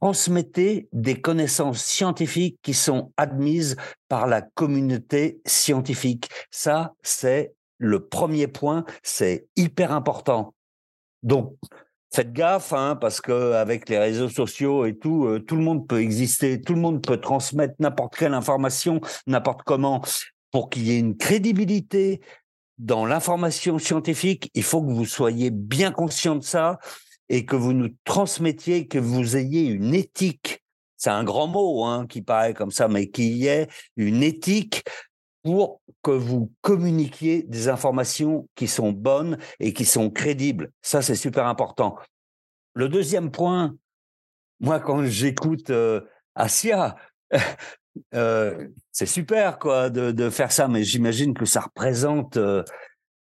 [0.00, 3.76] Transmettez des connaissances scientifiques qui sont admises
[4.08, 6.28] par la communauté scientifique.
[6.50, 10.54] Ça, c'est le premier point, c'est hyper important.
[11.22, 11.56] Donc,
[12.12, 15.86] faites gaffe, hein, parce que avec les réseaux sociaux et tout, euh, tout le monde
[15.86, 20.02] peut exister, tout le monde peut transmettre n'importe quelle information, n'importe comment,
[20.50, 22.20] pour qu'il y ait une crédibilité,
[22.80, 26.78] dans l'information scientifique, il faut que vous soyez bien conscient de ça
[27.28, 30.64] et que vous nous transmettiez, que vous ayez une éthique.
[30.96, 34.82] C'est un grand mot hein, qui paraît comme ça, mais qu'il y ait une éthique
[35.42, 40.70] pour que vous communiquiez des informations qui sont bonnes et qui sont crédibles.
[40.82, 41.96] Ça, c'est super important.
[42.74, 43.74] Le deuxième point,
[44.60, 46.02] moi, quand j'écoute euh,
[46.34, 46.96] Asia,
[48.14, 52.62] euh, c'est super quoi de, faire ça, mais j'imagine que ça représente euh,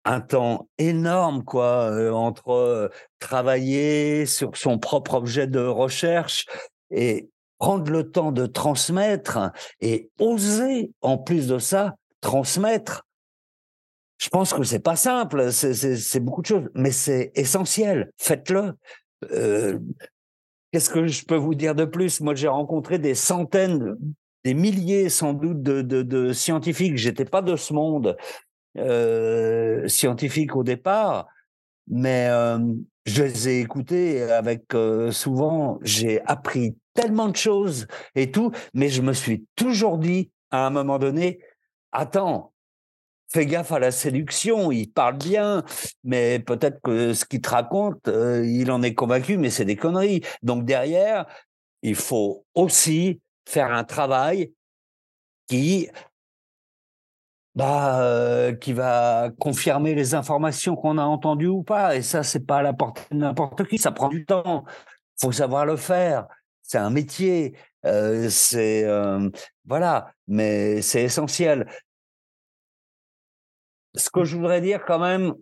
[0.04, 6.46] un temps énorme quoi euh, entre travailler sur son propre objet de recherche
[6.90, 9.50] et prendre le temps de transmettre
[9.80, 11.94] et oser en plus de ça
[12.24, 13.06] transmettre.
[14.18, 18.10] Je pense que c'est pas simple, c'est beaucoup de choses, mais c'est essentiel.
[18.18, 18.72] Faites-le.
[20.72, 22.20] Qu'est-ce que je peux vous dire de plus?
[22.20, 23.96] Moi, j'ai rencontré des centaines
[24.44, 26.96] des milliers sans doute de, de, de scientifiques.
[26.96, 28.16] J'étais pas de ce monde
[28.78, 31.26] euh, scientifique au départ,
[31.88, 32.58] mais euh,
[33.06, 35.78] je les ai écoutés avec euh, souvent.
[35.82, 40.70] J'ai appris tellement de choses et tout, mais je me suis toujours dit à un
[40.70, 41.40] moment donné,
[41.94, 42.52] attends.
[43.32, 45.64] Fais gaffe à la séduction, il parle bien,
[46.04, 49.76] mais peut-être que ce qu'il te raconte, euh, il en est convaincu, mais c'est des
[49.76, 50.22] conneries.
[50.42, 51.26] Donc derrière,
[51.82, 54.52] il faut aussi faire un travail
[55.48, 55.88] qui
[57.54, 61.96] bah, euh, qui va confirmer les informations qu'on a entendues ou pas.
[61.96, 63.78] Et ça, c'est pas à la portée de n'importe qui.
[63.78, 64.64] Ça prend du temps.
[65.20, 66.26] Faut savoir le faire.
[66.62, 67.56] C'est un métier.
[67.86, 68.86] Euh, c'est
[69.66, 71.66] voilà, mais c'est essentiel.
[73.94, 75.34] Ce que je voudrais dire quand même,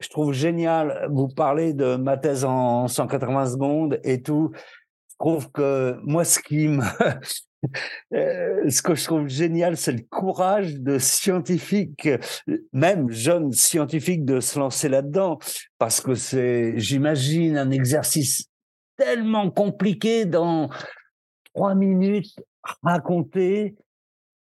[0.00, 1.08] je trouve génial.
[1.10, 4.52] Vous parlez de ma thèse en 180 secondes et tout
[5.14, 6.82] je trouve que moi, ce qui me,
[8.14, 12.08] euh, ce que je trouve génial, c'est le courage de scientifiques,
[12.72, 15.38] même jeunes scientifiques, de se lancer là-dedans,
[15.78, 18.48] parce que c'est, j'imagine, un exercice
[18.96, 20.68] tellement compliqué dans
[21.54, 22.34] trois minutes
[22.82, 23.76] raconter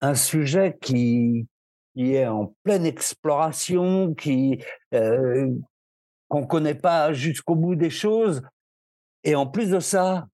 [0.01, 1.47] un sujet qui
[1.95, 5.51] qui est en pleine exploration, qui euh,
[6.29, 8.43] qu'on connaît pas jusqu'au bout des choses,
[9.25, 10.29] et en plus de ça,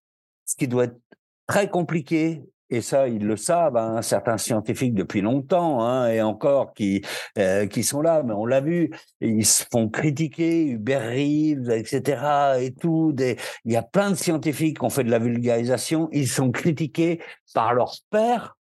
[0.45, 0.99] ce qui doit être
[1.47, 6.73] très compliqué, et ça, ils le savent, hein, certains scientifiques depuis longtemps, hein, et encore
[6.73, 7.01] qui
[7.37, 12.57] euh, qui sont là, mais on l'a vu, ils se font critiquer, Hubert Reeves, etc.
[12.59, 13.15] et tout.
[13.19, 17.21] Il y a plein de scientifiques qui ont fait de la vulgarisation, ils sont critiqués
[17.53, 18.57] par leurs pairs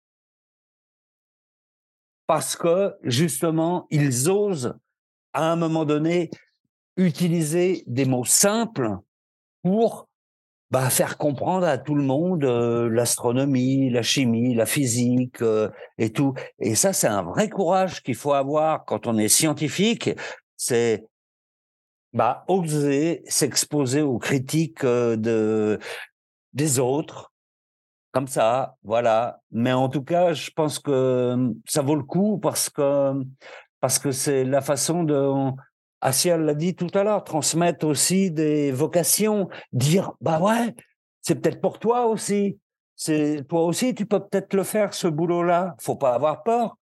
[2.28, 4.76] parce que justement, ils osent
[5.34, 6.30] à un moment donné
[6.98, 8.98] utiliser des mots simples
[9.64, 10.10] pour
[10.70, 16.12] bah, faire comprendre à tout le monde euh, l'astronomie, la chimie, la physique euh, et
[16.12, 16.34] tout.
[16.60, 20.10] Et ça, c'est un vrai courage qu'il faut avoir quand on est scientifique.
[20.58, 21.08] C'est
[22.14, 25.80] bah, oser s'exposer aux critiques euh, de
[26.54, 27.32] des autres,
[28.12, 29.42] comme ça, voilà.
[29.52, 33.14] Mais en tout cas, je pense que ça vaut le coup parce que
[33.80, 35.52] parce que c'est la façon de
[36.02, 40.76] Asiel l'a dit tout à l'heure, transmettre aussi des vocations, dire bah ouais,
[41.22, 42.58] c'est peut-être pour toi aussi.
[42.96, 45.76] c'est toi aussi, tu peux peut-être le faire, ce boulot-là.
[45.80, 46.78] Faut pas avoir peur.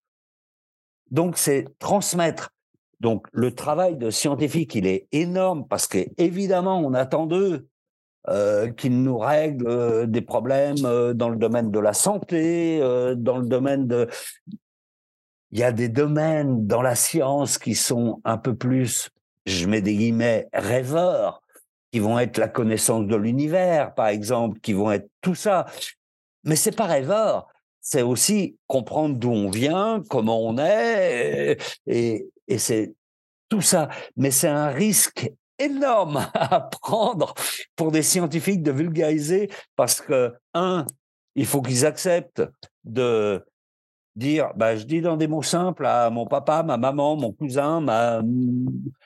[1.12, 2.52] Donc, c'est transmettre.
[3.00, 7.68] Donc, le travail de scientifique, il est énorme parce qu'évidemment, on attend d'eux
[8.28, 13.14] euh, qu'ils nous règlent euh, des problèmes euh, dans le domaine de la santé, euh,
[13.16, 14.08] dans le domaine de...
[15.52, 19.10] Il y a des domaines dans la science qui sont un peu plus,
[19.46, 21.42] je mets des guillemets, rêveurs,
[21.92, 25.66] qui vont être la connaissance de l'univers, par exemple, qui vont être tout ça.
[26.44, 27.48] Mais c'est pas rêveur,
[27.80, 32.94] c'est aussi comprendre d'où on vient, comment on est, et, et c'est
[33.50, 33.90] tout ça.
[34.18, 37.34] Mais c'est un risque énorme à prendre
[37.76, 40.86] pour des scientifiques de vulgariser parce que, un,
[41.36, 42.44] il faut qu'ils acceptent
[42.84, 43.46] de
[44.16, 47.82] dire, bah, je dis dans des mots simples à mon papa, ma maman, mon cousin,
[47.82, 48.22] ma,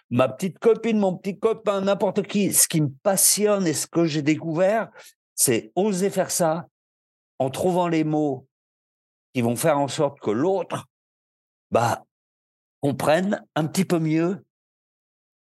[0.10, 2.54] ma petite copine, mon petit copain, n'importe qui.
[2.54, 4.90] Ce qui me passionne et ce que j'ai découvert,
[5.36, 6.68] c'est oser faire ça
[7.40, 8.48] en trouvant les mots
[9.34, 10.86] qui vont faire en sorte que l'autre,
[11.72, 12.04] bah,
[12.82, 14.44] comprenne un petit peu mieux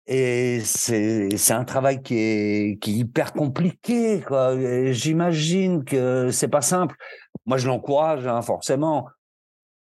[0.08, 4.24] et c'est un travail qui est qui hyper compliqué.
[4.91, 6.96] J'imagine que c'est pas simple.
[7.46, 9.08] Moi je l'encourage hein, forcément.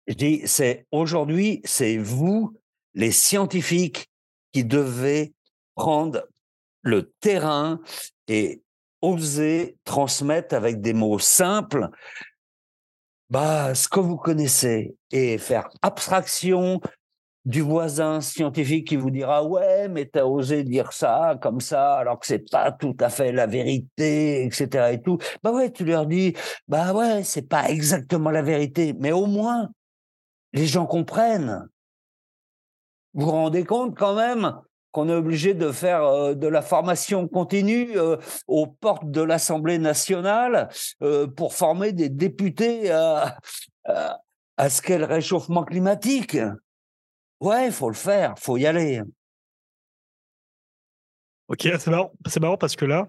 [0.07, 2.55] Je dis c'est aujourd'hui c'est vous
[2.93, 4.07] les scientifiques
[4.51, 5.33] qui devez
[5.75, 6.27] prendre
[6.83, 7.79] le terrain
[8.27, 8.61] et
[9.01, 11.89] oser transmettre avec des mots simples
[13.29, 16.79] bah, ce que vous connaissez et faire abstraction
[17.43, 22.19] du voisin scientifique qui vous dira ouais mais t'as osé dire ça comme ça alors
[22.19, 26.07] que c'est pas tout à fait la vérité etc et tout bah ouais tu leur
[26.07, 26.33] dis
[26.67, 29.69] bah ouais c'est pas exactement la vérité mais au moins
[30.55, 31.69] les gens comprennent
[33.15, 37.27] vous vous rendez compte quand même qu'on est obligé de faire euh, de la formation
[37.27, 40.69] continue euh, aux portes de l'Assemblée nationale
[41.01, 43.37] euh, pour former des députés à,
[44.69, 46.37] ce qu'est le réchauffement climatique.
[47.41, 49.01] Ouais, il faut le faire, faut y aller.
[51.47, 53.07] Ok, c'est marrant parce que là,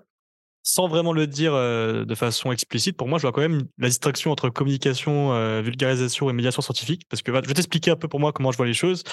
[0.67, 3.87] sans vraiment le dire euh, de façon explicite, pour moi, je vois quand même la
[3.87, 7.03] distinction entre communication, euh, vulgarisation et médiation scientifique.
[7.09, 9.05] Parce que je vais t'expliquer un peu pour moi comment je vois les choses.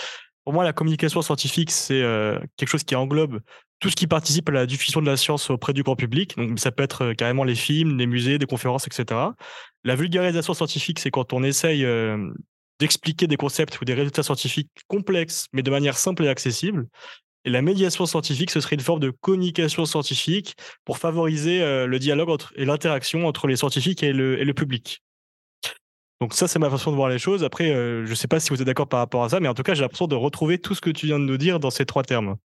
[0.45, 3.39] Pour moi, la communication scientifique, c'est euh, quelque chose qui englobe
[3.79, 6.35] tout ce qui participe à la diffusion de la science auprès du grand public.
[6.37, 9.19] Donc, ça peut être carrément les films, les musées, des conférences, etc.
[9.83, 11.85] La vulgarisation scientifique, c'est quand on essaye
[12.79, 16.87] d'expliquer des concepts ou des résultats scientifiques complexes, mais de manière simple et accessible.
[17.45, 21.99] Et la médiation scientifique, ce serait une forme de communication scientifique pour favoriser euh, le
[21.99, 25.03] dialogue et l'interaction entre les scientifiques et le, et le public.
[26.21, 27.43] Donc ça, c'est ma façon de voir les choses.
[27.43, 29.49] Après, euh, je ne sais pas si vous êtes d'accord par rapport à ça, mais
[29.49, 31.59] en tout cas, j'ai l'impression de retrouver tout ce que tu viens de nous dire
[31.59, 32.37] dans ces trois termes.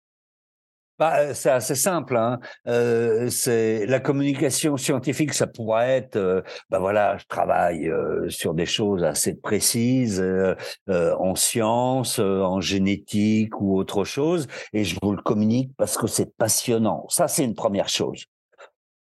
[0.98, 2.16] Bah, euh, c'est assez simple.
[2.16, 2.40] Hein.
[2.66, 8.52] Euh, c'est la communication scientifique, ça pourrait être, euh, bah voilà, je travaille euh, sur
[8.52, 10.56] des choses assez précises euh,
[10.88, 16.36] en sciences, en génétique ou autre chose, et je vous le communique parce que c'est
[16.36, 17.06] passionnant.
[17.08, 18.24] Ça, c'est une première chose.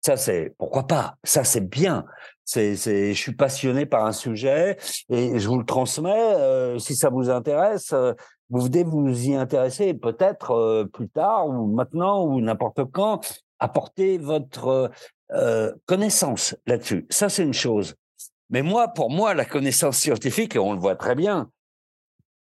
[0.01, 1.15] Ça, c'est pourquoi pas?
[1.23, 2.05] Ça, c'est bien.
[2.45, 4.77] C'est, c'est, je suis passionné par un sujet
[5.09, 6.79] et je vous le transmets.
[6.79, 7.93] si ça vous intéresse,
[8.49, 14.17] vous venez vous y intéresser peut-être euh, plus tard ou maintenant ou n'importe quand, apporter
[14.17, 14.91] votre
[15.31, 17.05] euh, connaissance là-dessus.
[17.09, 17.95] Ça, c'est une chose.
[18.49, 21.49] Mais moi, pour moi, la connaissance scientifique, on le voit très bien,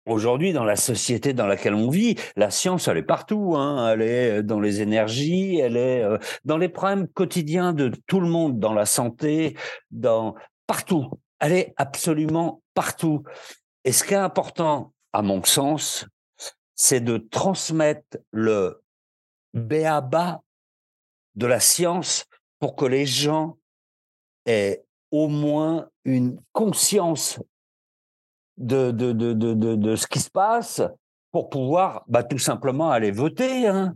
[0.07, 3.55] Aujourd'hui, dans la société dans laquelle on vit, la science, elle est partout.
[3.55, 3.91] Hein.
[3.91, 8.27] Elle est dans les énergies, elle est euh, dans les problèmes quotidiens de tout le
[8.27, 9.57] monde, dans la santé,
[9.89, 10.35] dans
[10.67, 11.09] partout.
[11.39, 13.23] Elle est absolument partout.
[13.83, 16.05] Et ce qui est important à mon sens,
[16.75, 18.83] c'est de transmettre le
[19.53, 20.41] béaba
[21.35, 22.25] de la science
[22.59, 23.57] pour que les gens
[24.45, 27.39] aient au moins une conscience
[28.57, 30.81] de, de, de, de, de ce qui se passe
[31.31, 33.67] pour pouvoir bah, tout simplement aller voter.
[33.67, 33.95] Hein.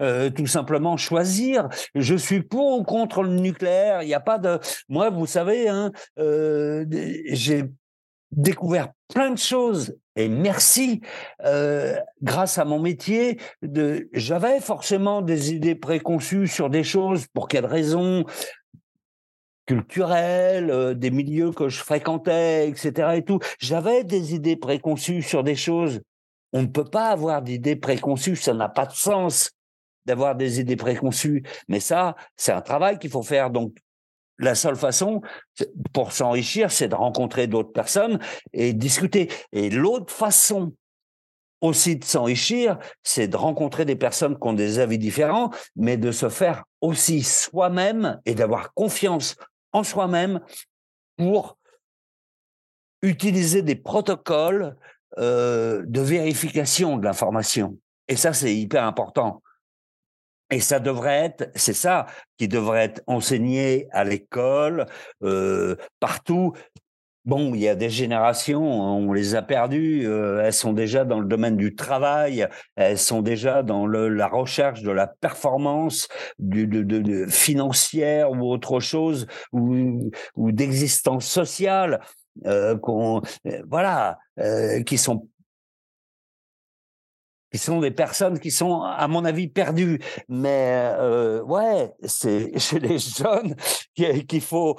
[0.00, 1.68] Euh, tout simplement choisir.
[1.96, 4.02] Je suis pour ou contre le nucléaire.
[4.02, 4.60] Il n'y a pas de.
[4.88, 5.90] Moi, vous savez, hein,
[6.20, 6.84] euh,
[7.30, 7.64] j'ai
[8.32, 11.00] découvert plein de choses et merci
[11.44, 13.38] euh, grâce à mon métier
[14.12, 18.24] j'avais forcément des idées préconçues sur des choses pour quelles raisons
[19.66, 23.38] culturelles euh, des milieux que je fréquentais etc et tout.
[23.60, 26.00] J'avais des idées préconçues sur des choses.
[26.52, 29.50] On ne peut pas avoir d'idées préconçues ça n'a pas de sens
[30.04, 31.42] d'avoir des idées préconçues.
[31.68, 33.50] Mais ça c'est un travail qu'il faut faire.
[33.50, 33.76] Donc
[34.38, 35.20] la seule façon
[35.92, 38.18] pour s'enrichir, c'est de rencontrer d'autres personnes
[38.52, 39.30] et discuter.
[39.52, 40.72] Et l'autre façon
[41.60, 46.10] aussi de s'enrichir, c'est de rencontrer des personnes qui ont des avis différents, mais de
[46.10, 49.36] se faire aussi soi-même et d'avoir confiance
[49.72, 50.40] en soi-même
[51.16, 51.56] pour
[53.00, 54.76] utiliser des protocoles
[55.18, 57.78] euh, de vérification de l'information.
[58.08, 59.42] Et ça, c'est hyper important.
[60.52, 64.84] Et ça devrait être, c'est ça qui devrait être enseigné à l'école,
[65.22, 66.52] euh, partout.
[67.24, 71.20] Bon, il y a des générations, on les a perdues, euh, elles sont déjà dans
[71.20, 76.08] le domaine du travail, elles sont déjà dans la recherche de la performance
[77.28, 82.00] financière ou autre chose, ou, d'existence sociale,
[82.44, 82.76] euh,
[83.66, 84.18] voilà,
[84.84, 85.28] qui sont
[87.52, 90.00] qui sont des personnes qui sont, à mon avis, perdues.
[90.28, 93.54] Mais euh, ouais, c'est chez les jeunes
[93.94, 94.78] qu'il faut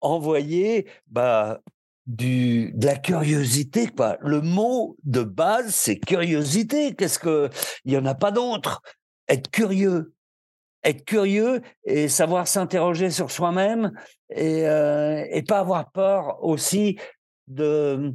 [0.00, 1.60] envoyer bah,
[2.06, 3.88] du, de la curiosité.
[3.88, 4.16] Quoi.
[4.20, 6.94] Le mot de base, c'est curiosité.
[6.94, 7.50] Qu'est-ce que
[7.84, 8.80] il y en a pas d'autre
[9.28, 10.14] Être curieux,
[10.84, 13.92] être curieux et savoir s'interroger sur soi-même
[14.30, 16.98] et, euh, et pas avoir peur aussi
[17.46, 18.14] de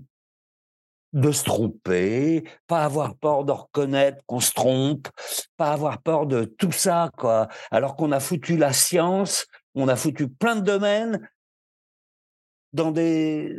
[1.14, 5.10] de se tromper, pas avoir peur de reconnaître qu'on se trompe,
[5.58, 7.48] pas avoir peur de tout ça, quoi.
[7.70, 9.46] Alors qu'on a foutu la science,
[9.76, 11.30] on a foutu plein de domaines
[12.74, 13.56] dans des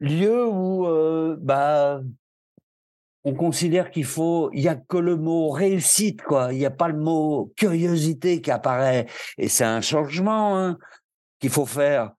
[0.00, 2.00] lieux où euh, bah
[3.24, 6.52] on considère qu'il faut, il y a que le mot réussite, quoi.
[6.52, 9.06] Il n'y a pas le mot curiosité qui apparaît.
[9.38, 10.78] Et c'est un changement hein,
[11.40, 12.12] qu'il faut faire.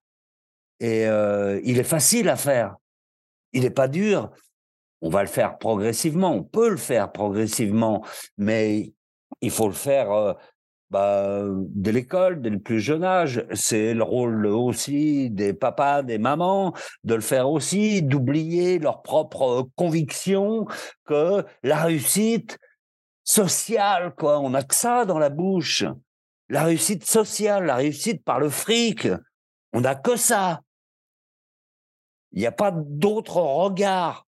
[0.80, 2.75] Et euh, il est facile à faire.
[3.56, 4.30] Il n'est pas dur.
[5.02, 6.34] On va le faire progressivement.
[6.34, 8.06] On peut le faire progressivement,
[8.38, 8.94] mais
[9.41, 10.34] il faut le faire euh,
[10.89, 13.46] bah, dès l'école, dès le plus jeune âge.
[13.54, 16.74] C'est le rôle aussi des papas, des mamans,
[17.06, 20.65] de le faire aussi, d'oublier leurs propres convictions
[21.06, 22.60] que la réussite
[23.24, 25.86] sociale, quoi, on n'a que ça dans la bouche.
[26.50, 29.08] La réussite sociale, la réussite par le fric,
[29.74, 30.62] on n'a que ça.
[32.36, 34.28] Il n'y a pas d'autre regard.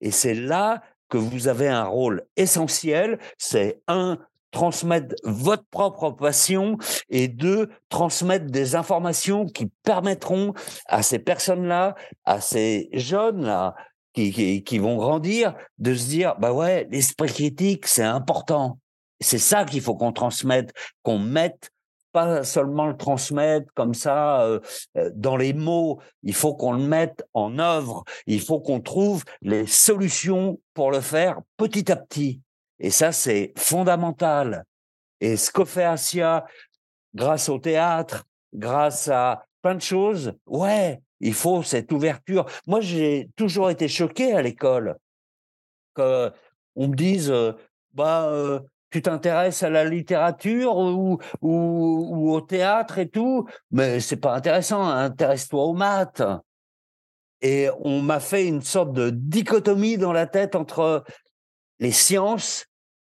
[0.00, 4.18] Et c'est là que vous avez un rôle essentiel, c'est un,
[4.54, 6.78] transmettre votre propre passion
[7.10, 10.54] et deux, transmettre des informations qui permettront
[10.86, 13.74] à ces personnes-là, à ces jeunes-là,
[14.14, 18.78] qui, vont grandir, de se dire, bah ouais, l'esprit critique, c'est important.
[19.20, 21.70] C'est ça qu'il faut qu'on transmette, qu'on mette
[22.14, 24.60] pas seulement le transmettre comme ça euh,
[24.96, 29.24] euh, dans les mots, il faut qu'on le mette en œuvre, il faut qu'on trouve
[29.42, 32.40] les solutions pour le faire petit à petit.
[32.78, 34.64] Et ça, c'est fondamental.
[35.20, 36.44] Et ce que fait Asia,
[37.14, 42.46] grâce au théâtre, grâce à plein de choses, ouais, il faut cette ouverture.
[42.68, 44.96] Moi, j'ai toujours été choqué à l'école
[45.94, 46.30] qu'on
[46.76, 47.52] me dise, euh,
[47.92, 48.60] bah,
[48.94, 54.84] tu t'intéresses à la littérature ou, au théâtre et tout, mais c'est pas intéressant.
[54.86, 56.22] Intéresse-toi aux maths.
[57.42, 61.02] Et on m'a fait une sorte de dichotomie dans la tête entre
[61.80, 62.66] les sciences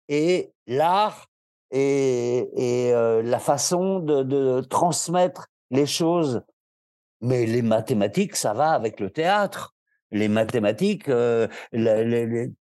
[0.08, 1.26] et l'art
[1.70, 2.48] et,
[2.94, 6.40] euh, la façon de, de, transmettre les choses.
[7.20, 9.74] Mais les mathématiques, ça va avec le théâtre.
[10.12, 11.46] Les mathématiques, euh,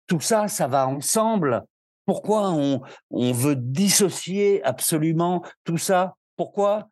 [0.07, 1.67] tout ça, ça va ensemble.
[2.11, 2.83] Pourquoi on,
[3.33, 6.17] veut dissocier absolument tout ça?
[6.35, 6.89] Pourquoi?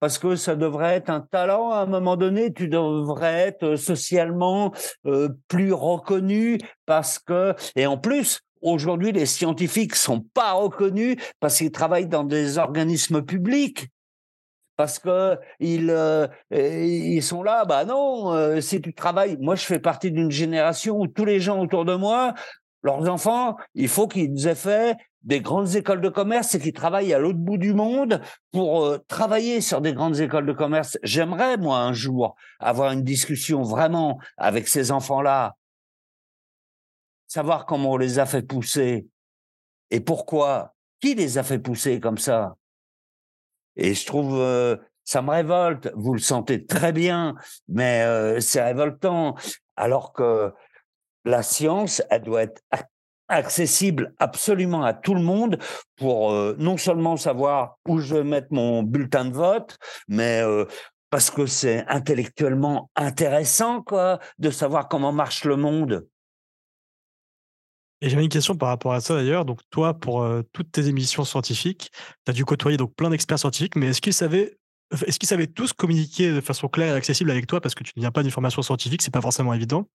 [0.00, 4.72] Parce que ça devrait être un talent à un moment donné, tu devrais être socialement
[5.48, 11.70] plus reconnu parce que et en plus aujourd'hui les scientifiques sont pas reconnus parce qu'ils
[11.70, 13.88] travaillent dans des organismes publics.
[14.78, 15.94] Parce que ils
[16.50, 21.06] ils sont là bah non si tu travailles moi je fais partie d'une génération où
[21.06, 22.32] tous les gens autour de moi
[22.84, 27.14] leurs enfants il faut qu'ils aient fait des grandes écoles de commerce et qui travaillent
[27.14, 28.20] à l'autre bout du monde
[28.52, 30.98] pour euh, travailler sur des grandes écoles de commerce.
[31.02, 35.56] J'aimerais, moi, un jour, avoir une discussion vraiment avec ces enfants-là,
[37.26, 39.08] savoir comment on les a fait pousser
[39.90, 42.56] et pourquoi, qui les a fait pousser comme ça.
[43.76, 47.34] Et je trouve, euh, ça me révolte, vous le sentez très bien,
[47.68, 49.36] mais euh, c'est révoltant,
[49.74, 50.52] alors que
[51.24, 52.62] la science, elle doit être
[53.28, 55.58] accessible absolument à tout le monde
[55.96, 60.66] pour euh, non seulement savoir où je vais mettre mon bulletin de vote, mais euh,
[61.10, 66.06] parce que c'est intellectuellement intéressant quoi de savoir comment marche le monde.
[68.00, 69.46] Et j'avais une question par rapport à ça d'ailleurs.
[69.46, 71.90] Donc toi, pour euh, toutes tes émissions scientifiques,
[72.26, 74.58] tu as dû côtoyer donc plein d'experts scientifiques, mais est-ce qu'ils savaient
[75.06, 77.60] est-ce qu'ils savaient tous communiquer de façon claire et accessible avec toi?
[77.60, 79.88] Parce que tu ne viens pas d'une formation scientifique, c'est pas forcément évident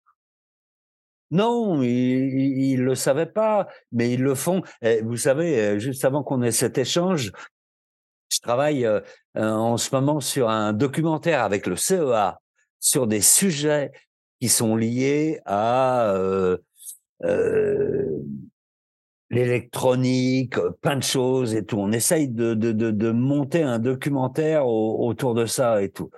[1.32, 4.62] non, ils ne le savaient pas, mais ils le font.
[4.82, 7.32] Et vous savez, euh, juste avant qu'on ait cet échange,
[8.32, 9.02] Je travaille euh,
[9.36, 12.40] en ce moment sur un documentaire avec le CEA
[12.80, 13.92] sur des sujets
[14.40, 16.58] qui sont liés à euh,
[17.24, 18.24] euh,
[19.30, 21.78] l'électronique, plein de choses et tout.
[21.78, 26.10] On essaye de, de, de, de monter un documentaire autour de ça et tout.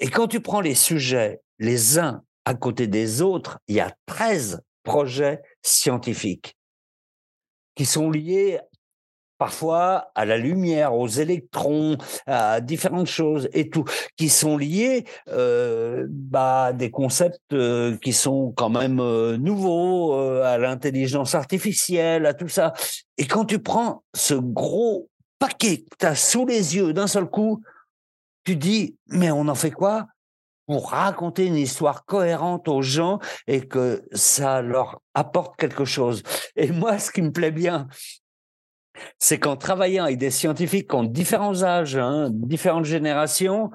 [0.00, 3.94] Et quand tu prends les sujets les uns à côté des autres, il y a
[4.06, 6.56] 13 projets scientifiques
[7.74, 8.60] qui sont liés
[9.42, 11.96] parfois à la lumière, aux électrons,
[12.28, 13.84] à différentes choses et tout,
[14.16, 20.12] qui sont liés euh, bah, à des concepts euh, qui sont quand même euh, nouveaux,
[20.12, 22.72] à l'intelligence artificielle, à tout ça.
[23.18, 25.08] Et quand tu prends ce gros
[25.40, 27.62] paquet que tu as sous les yeux d'un seul coup,
[28.44, 30.06] tu dis, mais on en fait quoi?
[30.66, 36.22] Pour raconter une histoire cohérente aux gens et que ça leur apporte quelque chose.
[36.56, 37.88] Et moi, ce qui me plaît bien,
[39.18, 43.70] c'est qu'en travaillant avec des scientifiques ont différents âges, hein, différentes générations,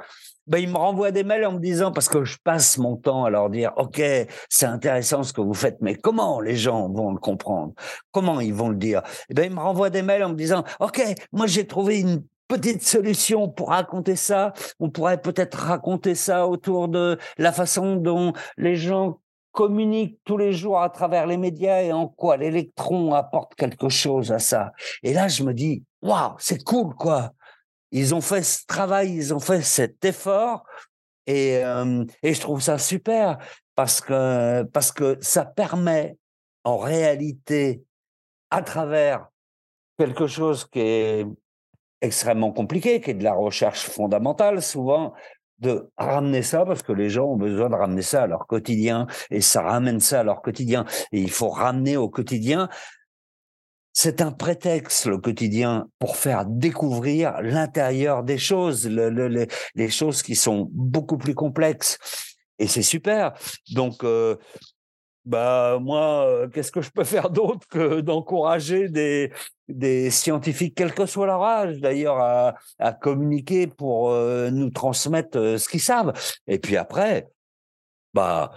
[0.48, 3.26] ben, ils me renvoient des mails en me disant, parce que je passe mon temps
[3.26, 4.02] à leur dire, OK,
[4.50, 7.74] c'est intéressant ce que vous faites, mais comment les gens vont le comprendre?
[8.12, 9.00] Comment ils vont le dire?
[9.00, 11.02] Et eh ben, Ils me renvoient des mails en me disant, OK,
[11.34, 14.54] moi j'ai trouvé une petite solution pour raconter ça.
[14.80, 19.20] On pourrait peut-être raconter ça autour de la façon dont les gens
[19.52, 24.32] communique tous les jours à travers les médias et en quoi l'électron apporte quelque chose
[24.32, 24.72] à ça.
[25.02, 27.34] Et là, je me dis, waouh, c'est cool, quoi.
[27.92, 30.64] Ils ont fait ce travail, ils ont fait cet effort
[31.26, 33.38] et, euh, et je trouve ça super
[33.76, 36.18] parce que, parce que ça permet
[36.68, 37.82] en réalité,
[38.50, 39.28] à travers
[39.98, 41.26] quelque chose qui est
[42.02, 45.14] extrêmement compliqué, qui est de la recherche fondamentale souvent,
[45.60, 49.08] de ramener ça parce que les gens ont besoin de ramener ça à leur quotidien
[49.32, 52.70] et ça ramène ça à leur quotidien et il faut ramener au quotidien
[54.00, 60.70] c'est un prétexte, le quotidien, pour faire découvrir l'intérieur des choses, les choses qui sont
[60.72, 61.98] beaucoup plus complexes.
[62.60, 63.34] Et c'est super.
[63.74, 64.36] Donc, euh,
[65.28, 71.06] bah moi, euh, qu'est-ce que je peux faire d'autre que d'encourager des, scientifiques, quel que
[71.06, 76.14] soit leur âge d'ailleurs, à, à communiquer pour euh, nous transmettre euh, ce qu'ils savent.
[76.48, 77.28] Et puis après,
[78.14, 78.54] bah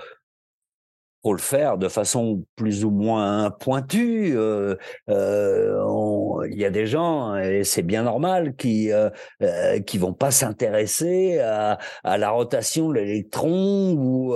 [1.23, 4.33] faut le faire de façon plus ou moins pointue.
[4.37, 4.77] Euh,
[5.09, 9.11] euh, il y a des gens, et c'est bien normal, qui euh,
[9.87, 14.35] qui vont pas s'intéresser à, à, la rotation de l'électron ou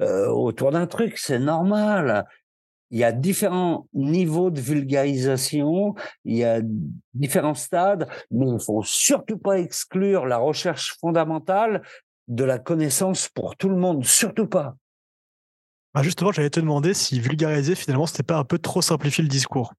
[0.00, 1.18] autour d'un truc.
[1.18, 2.26] C'est normal.
[2.90, 5.94] Il y a différents niveaux de vulgarisation,
[6.26, 6.60] il y a
[7.14, 11.82] différents stades, mais il faut surtout pas exclure la recherche fondamentale
[12.28, 14.76] de la connaissance pour tout le monde, surtout pas.
[15.94, 19.28] Ah, justement, j'allais te demander si vulgariser, finalement, c'était pas un peu trop simplifier le
[19.28, 19.74] discours.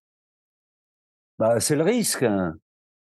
[1.40, 2.24] Bah, c'est le risque.
[2.24, 2.56] Hein.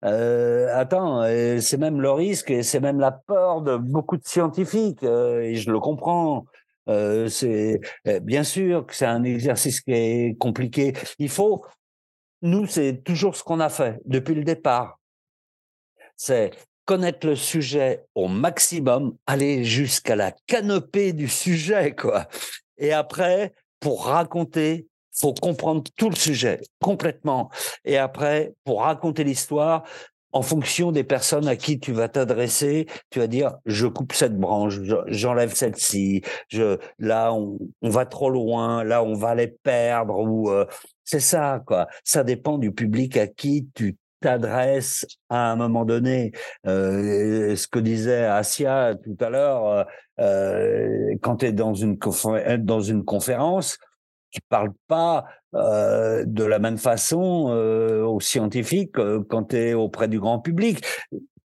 [0.06, 1.24] Euh, attends,
[1.60, 5.56] c'est même le risque et c'est même la peur de beaucoup de scientifiques, euh, et
[5.56, 6.46] je le comprends.
[6.90, 7.82] Euh, c'est
[8.22, 10.94] bien sûr que c'est un exercice qui est compliqué.
[11.20, 11.66] Il faut,
[12.42, 15.00] nous, c'est toujours ce qu'on a fait depuis le départ.
[16.16, 16.52] C'est
[16.86, 22.28] connaître le sujet au maximum, aller jusqu'à la canopée du sujet, quoi.
[22.78, 24.88] Et après, pour raconter,
[25.20, 27.50] faut comprendre tout le sujet complètement.
[27.86, 29.84] Et après, pour raconter l'histoire,
[30.34, 34.38] en fonction des personnes à qui tu vas t'adresser, tu vas dire je coupe cette
[34.38, 40.52] branche, j'enlève celle-ci, je là on, va trop loin, là on va les perdre ou
[40.52, 40.66] euh,
[41.04, 41.88] c'est ça quoi.
[42.04, 46.32] Ça dépend du public à qui tu t'adresses à un moment donné.
[46.66, 49.84] Euh, ce que disait Asia tout à l'heure, euh,
[50.20, 51.98] euh quand tu es dans une,
[53.06, 53.78] conférence,
[54.32, 57.50] tu parles pas de la même façon
[58.06, 58.98] aux scientifiques
[59.30, 60.86] quand tu es auprès du grand public.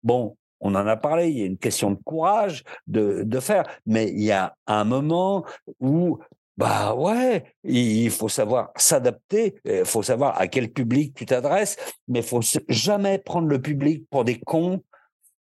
[0.02, 4.08] Bon, on en a parlé, il y a une question de courage de faire, mais
[4.08, 5.44] il y a un moment
[5.80, 6.18] où
[6.58, 11.76] bah ouais, il faut savoir s'adapter, il faut savoir à quel public tu t'adresses,
[12.08, 14.82] mais il faut jamais prendre le public pour des cons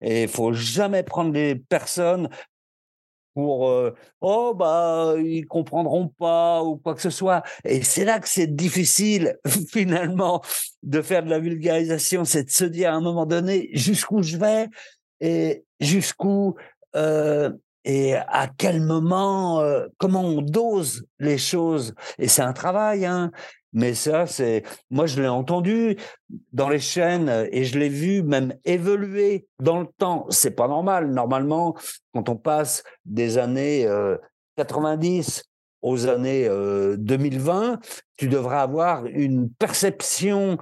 [0.02, 2.28] et il faut jamais prendre les personnes
[3.32, 8.20] pour euh, oh bah ils comprendront pas ou quoi que ce soit et c'est là
[8.20, 9.38] que c'est difficile
[9.72, 10.42] finalement
[10.82, 14.38] de faire de la vulgarisation c'est de se dire à un moment donné jusqu'où je
[14.38, 14.68] vais
[15.20, 16.56] et jusqu'où
[16.94, 17.50] euh,
[17.88, 21.94] et à quel moment, euh, comment on dose les choses?
[22.18, 23.30] Et c'est un travail, hein.
[23.72, 25.96] Mais ça, c'est, moi, je l'ai entendu
[26.52, 30.26] dans les chaînes et je l'ai vu même évoluer dans le temps.
[30.30, 31.12] C'est pas normal.
[31.12, 31.76] Normalement,
[32.12, 33.86] quand on passe des années
[34.56, 35.42] 90 euh,
[35.82, 36.48] aux années
[36.96, 37.76] 2020, euh,
[38.16, 40.58] tu devrais avoir une perception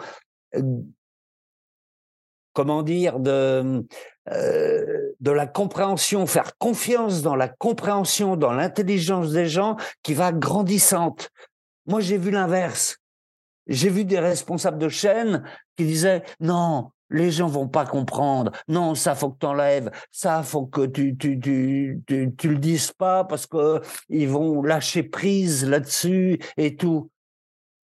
[2.54, 3.84] comment dire, de,
[4.30, 10.32] euh, de la compréhension, faire confiance dans la compréhension, dans l'intelligence des gens qui va
[10.32, 11.30] grandissante.
[11.86, 12.98] Moi, j'ai vu l'inverse.
[13.66, 15.42] J'ai vu des responsables de chaîne
[15.76, 18.52] qui disaient non, les gens vont pas comprendre.
[18.68, 19.90] Non, ça faut que tu enlèves.
[20.10, 24.62] Ça faut que tu tu, tu, tu, tu le dises pas parce que ils vont
[24.62, 27.10] lâcher prise là-dessus et tout.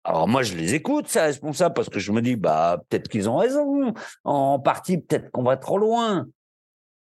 [0.04, 3.30] Alors moi, je les écoute, ces responsables, parce que je me dis, bah peut-être qu'ils
[3.30, 3.94] ont raison.
[4.24, 6.28] En partie, peut-être qu'on va trop loin.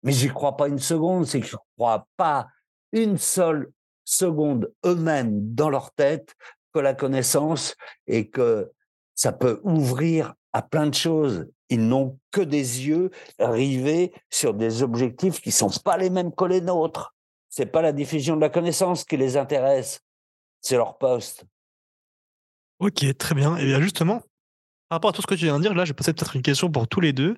[0.03, 1.25] Mais j'y crois pas une seconde.
[1.25, 2.47] C'est que je crois pas
[2.91, 3.71] une seule
[4.05, 6.35] seconde eux-mêmes dans leur tête
[6.73, 7.75] que la connaissance
[8.07, 8.71] et que
[9.15, 11.47] ça peut ouvrir à plein de choses.
[11.69, 16.45] Ils n'ont que des yeux rivés sur des objectifs qui sont pas les mêmes que
[16.45, 17.15] les nôtres.
[17.49, 20.01] C'est pas la diffusion de la connaissance qui les intéresse,
[20.61, 21.45] c'est leur poste.
[22.83, 23.55] Ok, très bien.
[23.55, 24.19] Et bien justement,
[24.89, 26.35] par rapport à tout ce que tu viens de dire, là, je vais passer peut-être
[26.35, 27.37] une question pour tous les deux.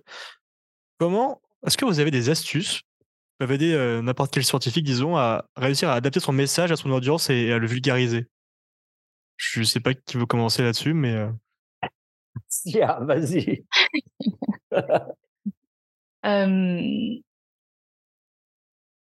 [0.97, 5.17] Comment est-ce que vous avez des astuces qui peuvent aider euh, n'importe quel scientifique, disons,
[5.17, 8.25] à réussir à adapter son message à son audience et, à le vulgariser?
[9.37, 11.29] Je sais pas qui veut commencer là-dessus, mais euh,
[12.65, 13.65] Yeah, vas-y.
[16.25, 17.21] Euh,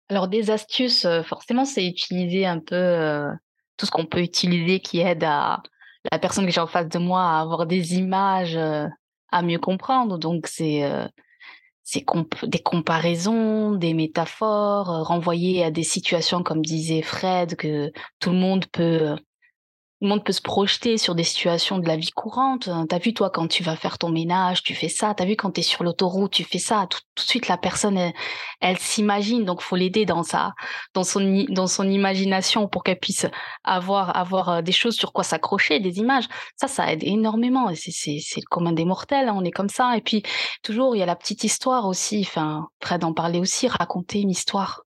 [0.08, 3.32] alors des astuces, euh, forcément, c'est utiliser un peu euh,
[3.76, 5.60] tout ce qu'on peut utiliser qui aide à
[6.12, 8.86] la personne que j'ai en face de moi à avoir des images, euh,
[9.30, 10.18] à mieux comprendre.
[10.18, 11.06] Donc c'est euh,
[12.42, 18.38] des comparaisons, des métaphores, euh, renvoyer à des situations comme disait Fred que tout le
[18.38, 19.16] monde peut
[20.00, 22.68] le monde peut se projeter sur des situations de la vie courante.
[22.68, 25.12] Euh, T'as vu, toi, quand tu vas faire ton ménage, tu fais ça.
[25.12, 26.86] T'as vu, quand tu es sur l'autoroute, tu fais ça.
[26.88, 28.12] Tout, de suite, la personne,
[28.60, 29.44] elle, s'imagine.
[29.44, 30.54] Donc, faut l'aider dans sa,
[30.94, 33.26] dans son, dans son imagination pour qu'elle puisse
[33.64, 36.28] avoir, avoir euh, des choses sur quoi s'accrocher, des images.
[36.54, 37.68] Ça, ça aide énormément.
[37.74, 39.28] C'est, c'est, c'est commun des mortels.
[39.28, 39.96] hein, on est comme ça.
[39.96, 40.22] Et puis,
[40.62, 42.20] toujours, il y a la petite histoire aussi.
[42.20, 43.66] Enfin, Fred en parlait aussi.
[43.66, 44.82] Raconter une histoire.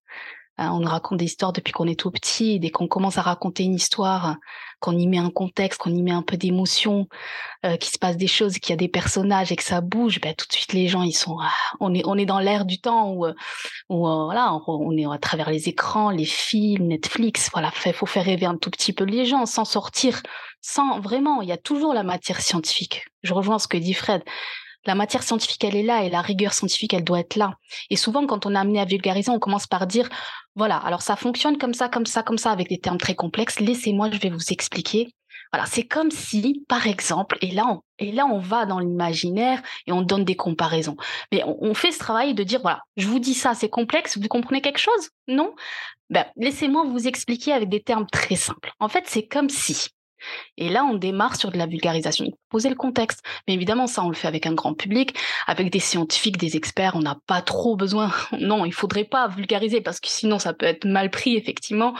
[0.60, 2.60] Euh, on raconte des histoires depuis qu'on est tout petit.
[2.60, 4.36] Dès qu'on commence à raconter une histoire,
[4.82, 7.06] qu'on y met un contexte, qu'on y met un peu d'émotion,
[7.64, 10.20] euh, qu'il se passe des choses, qu'il y a des personnages et que ça bouge,
[10.20, 12.64] ben tout de suite les gens ils sont, ah, on est on est dans l'ère
[12.64, 13.34] du temps où, euh,
[13.88, 18.06] où euh, voilà, on, est à travers les écrans, les films, Netflix, voilà, fait faut
[18.06, 20.20] faire rêver un tout petit peu les gens sans sortir,
[20.60, 23.04] sans vraiment, il y a toujours la matière scientifique.
[23.22, 24.22] Je rejoins ce que dit Fred.
[24.86, 27.54] La matière scientifique, elle est là et la rigueur scientifique, elle doit être là.
[27.90, 30.08] Et souvent, quand on est amené à vulgariser, on commence par dire,
[30.54, 33.60] voilà, alors ça fonctionne comme ça, comme ça, comme ça, avec des termes très complexes.
[33.60, 35.14] Laissez-moi, je vais vous expliquer.
[35.52, 39.62] Voilà, c'est comme si, par exemple, et là, on, et là, on va dans l'imaginaire
[39.86, 40.96] et on donne des comparaisons.
[41.30, 44.16] Mais on, on fait ce travail de dire, voilà, je vous dis ça, c'est complexe,
[44.16, 45.10] vous comprenez quelque chose?
[45.28, 45.54] Non?
[46.08, 48.72] Ben, Laissez-moi vous expliquer avec des termes très simples.
[48.80, 49.88] En fait, c'est comme si.
[50.56, 52.26] Et là, on démarre sur de la vulgarisation.
[52.48, 53.22] Poser le contexte.
[53.46, 55.16] Mais évidemment, ça, on le fait avec un grand public,
[55.46, 56.96] avec des scientifiques, des experts.
[56.96, 58.10] On n'a pas trop besoin.
[58.42, 61.94] Non, il faudrait pas vulgariser parce que sinon, ça peut être mal pris, effectivement,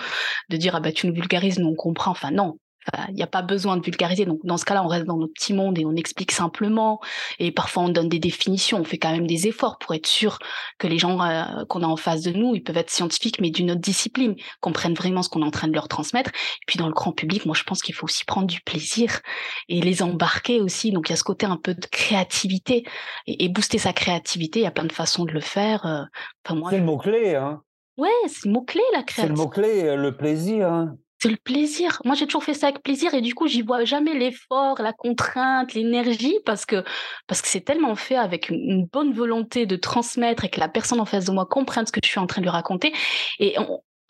[0.51, 2.11] de dire, ah bah, tu nous vulgarises, nous, on comprend.
[2.11, 2.59] Enfin, non.
[2.93, 4.25] Enfin, Il n'y a pas besoin de vulgariser.
[4.25, 7.01] Donc, dans ce cas-là, on reste dans notre petit monde et on explique simplement.
[7.39, 8.79] Et parfois, on donne des définitions.
[8.79, 10.39] On fait quand même des efforts pour être sûr
[10.79, 13.51] que les gens euh, qu'on a en face de nous, ils peuvent être scientifiques, mais
[13.51, 16.31] d'une autre discipline, comprennent vraiment ce qu'on est en train de leur transmettre.
[16.31, 19.21] Et puis, dans le grand public, moi, je pense qu'il faut aussi prendre du plaisir
[19.69, 20.91] et les embarquer aussi.
[20.93, 22.85] Donc, il y a ce côté un peu de créativité
[23.27, 24.61] et, et booster sa créativité.
[24.61, 25.87] Il y a plein de façons de le faire.
[25.87, 26.03] euh.
[26.45, 27.63] Enfin, moi, C'est le mot-clé, hein.
[27.97, 29.43] ouais, c'est le mot-clé, la C'est le créativité.
[29.43, 30.73] mot-clé, euh, le plaisir.
[30.73, 30.97] Hein.
[31.23, 32.03] C'est le plaisir.
[32.05, 34.93] Moi, j'ai toujours fait ça avec plaisir et du coup, j'y vois jamais l'effort, la
[34.93, 36.83] contrainte, l'énergie parce que
[37.29, 40.99] parce que c'est tellement fait avec une, bonne volonté de transmettre et que la personne
[40.99, 42.93] en face de moi comprenne ce que je suis en train de lui raconter.
[43.39, 43.55] Et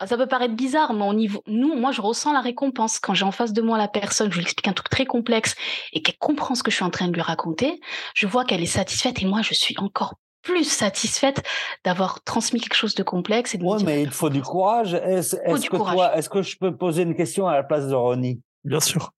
[0.03, 3.25] ça peut paraître bizarre, mais au niveau, nous, moi, je ressens la récompense quand j'ai
[3.25, 5.53] en face de moi la personne, je lui explique un truc très complexe
[5.91, 7.79] et qu'elle comprend ce que je suis en train de lui raconter.
[8.15, 11.41] Je vois qu'elle est satisfaite et moi, je suis encore plus satisfaite
[11.83, 14.41] d'avoir transmis quelque chose de complexe et de me Ouais, dire, mais il faut du
[14.41, 14.93] courage.
[14.93, 15.95] Est-ce que courage.
[15.95, 18.41] toi, est-ce que je peux poser une question à la place de Ronnie?
[18.63, 19.11] Bien sûr.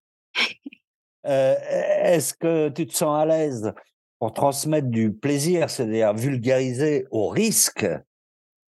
[1.27, 1.55] Euh,
[2.03, 3.73] Est-ce que tu te sens à l'aise
[4.19, 7.87] pour transmettre du plaisir, c'est-à-dire vulgariser au risque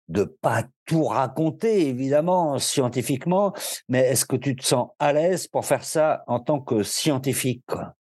[0.08, 3.52] de pas tout raconter, évidemment, scientifiquement,
[3.90, 7.64] mais est-ce que tu te sens à l'aise pour faire ça en tant que scientifique?
[7.68, 7.94] quoi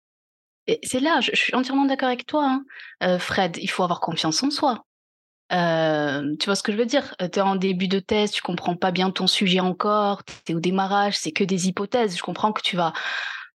[0.83, 2.65] c'est là, je, suis entièrement d'accord avec toi, hein.
[3.03, 3.57] Euh, Fred.
[3.61, 4.83] Il faut avoir confiance en soi.
[5.53, 7.15] Euh, tu vois ce que je veux dire?
[7.19, 10.55] Tu es en début de thèse, tu comprends pas bien ton sujet encore, tu es
[10.55, 12.17] au démarrage, c'est que des hypothèses.
[12.17, 12.91] Je comprends que tu vas,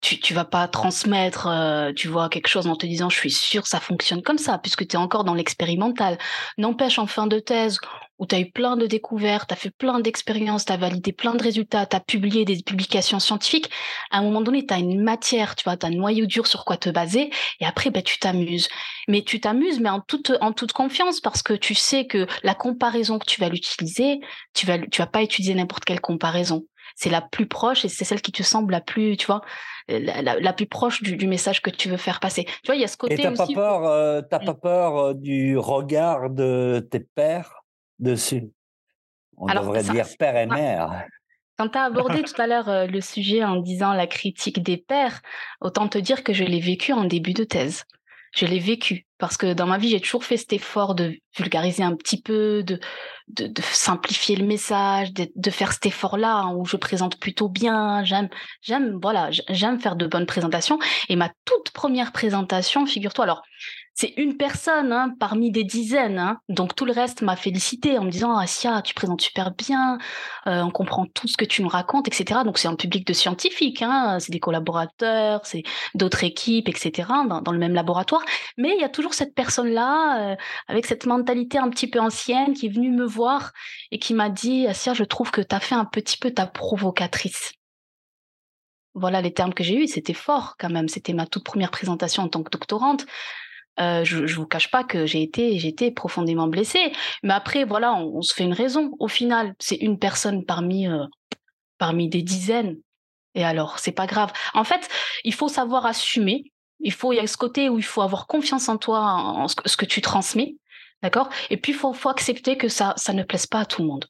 [0.02, 3.68] tu, vas pas transmettre, euh, tu vois, quelque chose en te disant je suis sûr
[3.68, 6.18] ça fonctionne comme ça, puisque tu es encore dans l'expérimental.
[6.58, 7.80] N'empêche, en fin de thèse,
[8.20, 11.12] où tu as eu plein de découvertes, tu as fait plein d'expériences, tu as validé
[11.12, 13.70] plein de résultats, tu as publié des publications scientifiques,
[14.12, 16.48] à un moment donné, tu as une matière, tu vois, tu as un noyau dur
[16.48, 18.70] sur quoi te baser, et après, ben, tu t'amuses.
[19.08, 22.56] Mais tu t'amuses, mais en toute, en toute confiance, parce que tu sais que la
[22.56, 24.20] comparaison que tu vas l'utiliser,
[24.54, 26.66] tu vas, tu vas pas utiliser n'importe quelle comparaison.
[26.96, 29.42] C'est la plus proche et c'est celle qui te semble la plus, tu vois,
[29.88, 32.46] la, la, plus proche du, du, message que tu veux faire passer.
[32.46, 33.32] Tu vois, il y a ce côté et t'as.
[33.32, 37.67] Pas peur, euh, t'as pas peur euh, du regard de tes pères
[38.00, 38.44] dessus.
[39.38, 41.06] On Alors, devrait ça- dire père et mère.
[41.58, 44.78] Quand tu as abordé tout à l'heure euh, le sujet en disant la critique des
[44.78, 45.22] pairs,
[45.60, 47.84] autant te dire que je l'ai vécu en début de thèse.
[48.36, 51.82] Je l'ai vécu parce que dans ma vie, j'ai toujours fait cet effort de vulgariser
[51.82, 52.80] un petit peu, de,
[53.30, 57.50] de, de simplifier le message, de, de faire cet effort-là hein, où je présente plutôt
[57.50, 58.04] bien.
[58.04, 58.30] J'aime,
[58.62, 60.78] j'aime, voilà, j'aime faire de bonnes présentations.
[61.10, 63.42] Et ma toute première présentation, figure-toi, alors
[64.00, 68.04] c'est une personne hein, parmi des dizaines, hein, donc tout le reste m'a félicité en
[68.04, 69.98] me disant Asia, tu présentes super bien,
[70.46, 72.42] euh, on comprend tout ce que tu nous racontes, etc.
[72.46, 75.64] Donc c'est un public de scientifiques, hein, c'est des collaborateurs, c'est
[75.96, 77.10] d'autres équipes, etc.
[77.28, 78.22] Dans, dans le même laboratoire.
[78.56, 80.36] Mais il y a toujours cette personne-là euh,
[80.68, 83.52] avec cette mentalité un petit peu ancienne qui est venue me voir
[83.90, 86.46] et qui m'a dit Asia, je trouve que tu as fait un petit peu ta
[86.46, 87.54] provocatrice.
[88.94, 90.88] Voilà les termes que j'ai eus, c'était fort quand même.
[90.88, 93.08] C'était ma toute première présentation en tant que doctorante.
[93.80, 96.92] Euh, je, je vous cache pas que j'ai été, profondément blessée.
[97.24, 98.92] Mais après, voilà, on, se fait une raison.
[99.00, 101.06] Au final, c'est une personne parmi euh,
[101.78, 102.78] parmi des dizaines.
[103.36, 104.32] Et alors, c'est pas grave.
[104.54, 104.90] En fait,
[105.24, 106.52] il faut savoir assumer.
[106.80, 109.78] Il faut, y a ce côté où il faut avoir confiance en toi, en, ce,
[109.78, 110.56] que, tu transmets,
[111.02, 111.30] d'accord?
[111.50, 113.88] Et puis, il faut, faut accepter que ça, ça ne plaise pas à tout le
[113.88, 114.06] monde.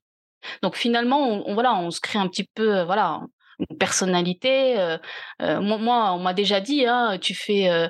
[0.61, 3.22] Donc finalement, on, on- voilà, on se crée un petit peu, euh, voilà,
[3.59, 4.79] une personnalité.
[4.79, 4.97] euh,
[5.41, 7.87] euh, moi, moi, on m'a déjà dit, hein, tu fais, euh,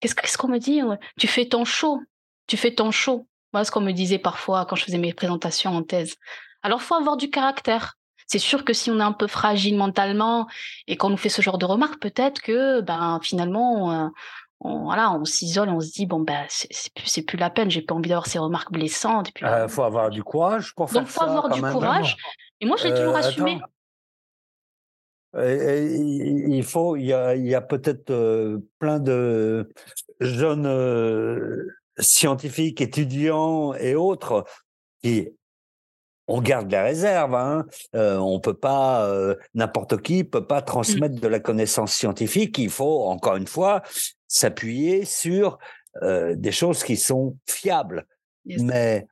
[0.00, 0.98] qu'est-ce qu'est-ce qu'on me dit ouais?
[1.18, 2.00] Tu fais ton show,
[2.46, 3.26] tu fais ton show.
[3.52, 6.14] Voilà ce qu'on me disait parfois quand je faisais mes présentations en thèse.
[6.62, 7.94] Alors, faut avoir du caractère.
[8.26, 10.46] C'est sûr que si on est un peu fragile mentalement
[10.86, 14.08] et qu'on nous fait ce genre de remarques, peut-être que, ben, finalement, euh,
[14.60, 17.50] on, voilà, on s'isole, on se dit bon ben, c'est c'est plus, c'est plus la
[17.50, 17.70] peine.
[17.70, 19.30] J'ai pas envie d'avoir ces remarques blessantes.
[19.40, 21.26] Il faut avoir du courage pour faire donc, faut ça.
[21.26, 21.72] avoir du même.
[21.72, 22.16] courage.
[22.60, 23.56] Et moi, je l'ai toujours Euh, assumé.
[23.56, 23.66] attends.
[25.38, 29.72] Et il faut, il y a, peut-être euh, plein de
[30.20, 31.68] jeunes euh,
[31.98, 34.44] scientifiques, étudiants et autres
[35.02, 35.28] qui
[36.30, 37.34] on garde les réserves.
[37.34, 37.66] Hein.
[37.96, 42.56] Euh, on peut pas, euh, n'importe qui peut pas transmettre de la connaissance scientifique.
[42.58, 43.82] Il faut encore une fois
[44.28, 45.58] s'appuyer sur
[46.02, 48.06] euh, des choses qui sont fiables.
[48.44, 48.62] Yes.
[48.62, 49.08] Mais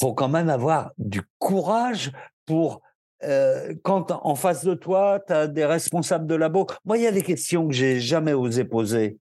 [0.00, 2.12] faut quand même avoir du courage
[2.46, 2.80] pour
[3.22, 6.66] euh, quand en face de toi, tu as des responsables de labo.
[6.84, 9.18] Moi, il y a des questions que j'ai jamais osé poser,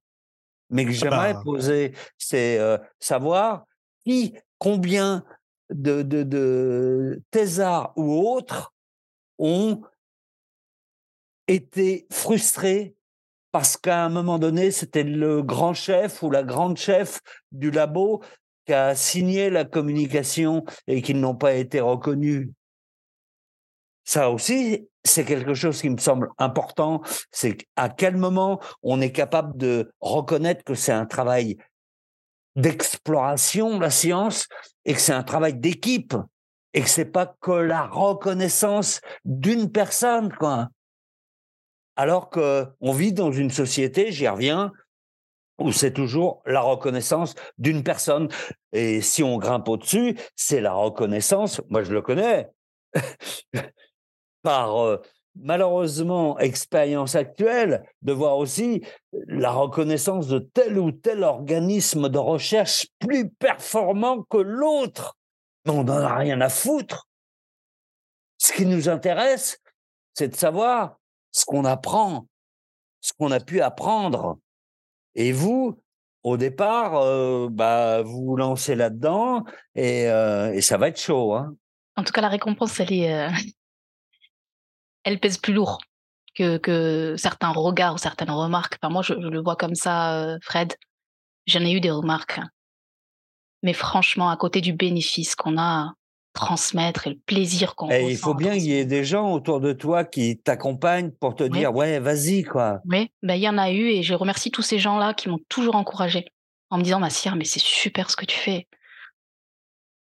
[0.69, 1.41] mais que j'aimerais bah.
[1.43, 1.93] poser.
[2.17, 3.65] C'est euh, savoir
[4.05, 5.23] qui, combien
[5.69, 8.73] de, de, de thésards ou autres
[9.37, 9.81] ont
[11.47, 12.95] été frustrés
[13.51, 17.21] parce qu'à un moment donné, c'était le grand chef ou la grande chef
[17.51, 18.21] du labo
[18.65, 22.49] qui a signé la communication et qu'ils n'ont pas été reconnus.
[24.09, 27.03] Ça aussi, c'est quelque chose qui me semble important.
[27.31, 31.57] C'est à quel moment on est capable de reconnaître que c'est un travail
[32.55, 34.47] d'exploration, la science,
[34.83, 36.15] et que c'est un travail d'équipe,
[36.73, 40.69] et que c'est pas que la reconnaissance d'une personne, quoi.
[41.95, 44.71] Alors que on vit dans une société, j'y reviens,
[45.59, 48.27] où c'est toujours la reconnaissance d'une personne.
[48.71, 52.49] Et si on grimpe au-dessus, c'est la reconnaissance, moi je le connais,
[54.41, 54.99] par
[55.35, 58.83] malheureusement expérience actuelle, de voir aussi
[59.27, 65.17] la reconnaissance de tel ou tel organisme de recherche plus performant que l'autre.
[65.67, 67.07] On n'en a rien à foutre.
[68.37, 69.59] Ce qui nous intéresse,
[70.13, 70.97] c'est de savoir
[71.31, 72.27] ce qu'on apprend,
[73.01, 74.39] ce qu'on a pu apprendre.
[75.15, 75.77] Et vous,
[76.23, 79.43] au départ, bah, vous vous lancez là-dedans
[79.75, 81.33] et, et ça va être chaud.
[81.33, 81.55] Hein.
[81.99, 83.29] En tout cas, la récompense, elle est, euh,
[85.03, 85.79] elle pèse plus lourd
[86.35, 88.77] que, que certains regards ou certaines remarques.
[88.81, 90.75] Enfin, moi, je, je le vois comme ça, euh, Fred.
[91.47, 92.39] J'en ai eu des remarques.
[93.63, 95.93] Mais franchement, à côté du bénéfice qu'on a à
[96.33, 98.07] transmettre et le plaisir qu'on ressent.
[98.07, 101.43] il faut bien qu'il y ait des gens autour de toi qui t'accompagnent pour te
[101.43, 101.49] Oui.
[101.49, 102.79] dire ouais, vas-y quoi.
[102.85, 105.39] Oui, ben, il y en a eu et je remercie tous ces gens-là qui m'ont
[105.49, 106.25] toujours encouragé
[106.69, 108.67] en me disant, Massir, mais c'est super ce que tu fais.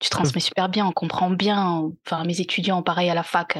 [0.00, 1.90] Tu transmets super bien, on comprend bien.
[2.06, 3.58] Enfin, mes étudiants, pareil à la fac,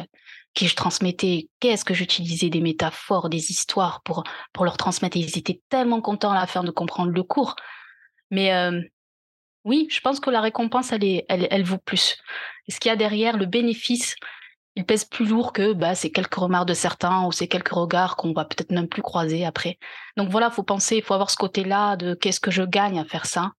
[0.59, 5.17] qui je transmettais, qu'est-ce que j'utilisais des métaphores, des histoires pour, pour leur transmettre.
[5.17, 7.55] Et ils étaient tellement contents à la fin de comprendre le cours.
[8.33, 8.83] Mais euh,
[9.65, 12.17] oui, je pense que la récompense, elle, est, elle, vaut plus.
[12.67, 14.17] Et ce qu'il y a derrière, le bénéfice,
[14.75, 18.17] il pèse plus lourd que bah, ces quelques remarques de certains ou ces quelques regards
[18.17, 19.79] qu'on va peut-être même plus croiser après.
[20.17, 23.05] Donc voilà, faut penser, il faut avoir ce côté-là de qu'est-ce que je gagne à
[23.05, 23.53] faire ça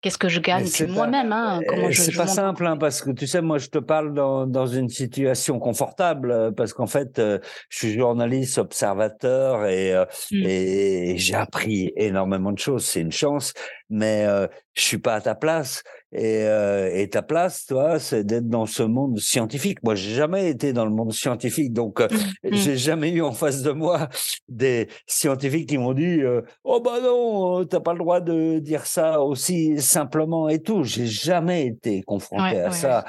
[0.00, 0.64] Qu'est-ce que je gagne?
[0.88, 4.14] Moi-même hein, comment C'est pas simple hein, parce que tu sais, moi je te parle
[4.14, 9.92] dans, dans une situation confortable euh, parce qu'en fait, euh, je suis journaliste, observateur et,
[9.92, 10.44] euh, mmh.
[10.46, 12.84] et j'ai appris énormément de choses.
[12.84, 13.54] C'est une chance,
[13.90, 14.26] mais
[14.74, 15.82] je suis pas à ta place.
[16.12, 19.82] Et, euh, et, ta place, toi, c'est d'être dans ce monde scientifique.
[19.82, 22.54] Moi, j'ai jamais été dans le monde scientifique, donc euh, mmh, mmh.
[22.54, 24.08] j'ai jamais eu en face de moi
[24.48, 28.86] des scientifiques qui m'ont dit euh, "Oh bah non, t'as pas le droit de dire
[28.86, 33.04] ça aussi simplement et tout." J'ai jamais été confronté à ça,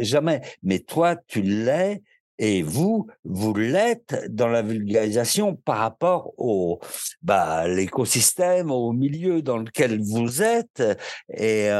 [0.00, 0.40] jamais.
[0.62, 2.02] Mais toi, tu l'es.
[2.38, 6.80] Et vous, vous l'êtes dans la vulgarisation par rapport au
[7.22, 10.82] bah, l'écosystème, au milieu dans lequel vous êtes.
[11.30, 11.70] Et,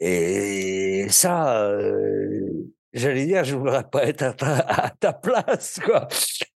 [0.00, 2.50] et ça, euh,
[2.92, 6.08] j'allais dire, je voudrais pas être à ta, place, quoi.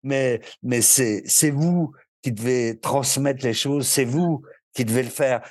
[0.02, 5.10] Mais, mais c'est, c'est vous qui devez transmettre les choses, c'est vous qui devez le
[5.10, 5.48] faire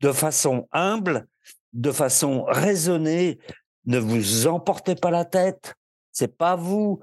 [0.00, 1.26] de façon humble,
[1.72, 3.38] de façon raisonnée.
[3.86, 5.74] Ne vous emportez pas la tête.
[6.16, 7.02] C'est pas vous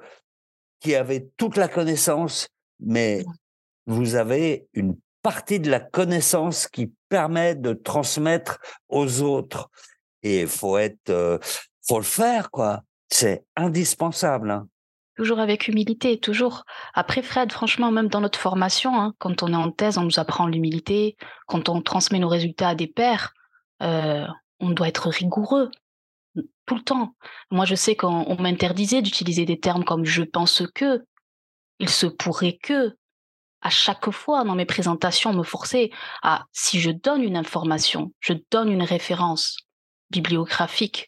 [0.79, 2.47] qui avez toute la connaissance,
[2.79, 3.23] mais
[3.85, 8.57] vous avez une partie de la connaissance qui permet de transmettre
[8.89, 9.69] aux autres
[10.23, 11.37] et il faut être, euh,
[11.87, 12.81] faut le faire, quoi.
[13.07, 14.49] C'est indispensable.
[14.49, 14.67] Hein.
[15.15, 16.63] Toujours avec humilité, toujours.
[16.95, 20.19] Après, Fred, franchement, même dans notre formation, hein, quand on est en thèse, on nous
[20.19, 21.17] apprend l'humilité.
[21.45, 23.35] Quand on transmet nos résultats à des pairs,
[23.83, 24.25] euh,
[24.59, 25.69] on doit être rigoureux
[26.65, 27.15] tout le temps.
[27.51, 31.03] Moi, je sais qu'on m'interdisait d'utiliser des termes comme je pense que,
[31.79, 32.95] il se pourrait que.
[33.65, 35.89] À chaque fois, dans mes présentations, on me forçait
[36.21, 39.57] à, si je donne une information, je donne une référence,
[40.09, 41.07] bibliographique.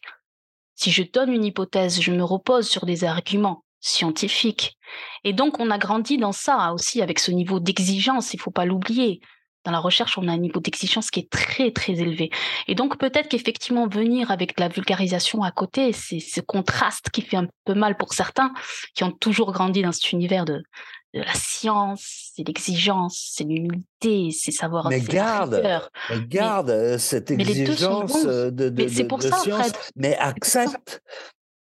[0.74, 4.78] Si je donne une hypothèse, je me repose sur des arguments scientifiques.
[5.24, 8.64] Et donc, on a grandi dans ça aussi, avec ce niveau d'exigence, il faut pas
[8.64, 9.20] l'oublier.
[9.66, 12.30] Dans la recherche, on a un niveau d'exigence qui est très, très élevé.
[12.68, 17.20] Et donc, peut-être qu'effectivement, venir avec de la vulgarisation à côté, c'est ce contraste qui
[17.20, 18.52] fait un peu mal pour certains
[18.94, 20.62] qui ont toujours grandi dans cet univers de,
[21.14, 24.88] de la science, c'est l'exigence, c'est l'humilité, c'est savoir.
[24.88, 25.60] Mais garde,
[26.10, 31.02] mais garde euh, cette exigence euh, de, de, de, pour ça, science, mais accepte.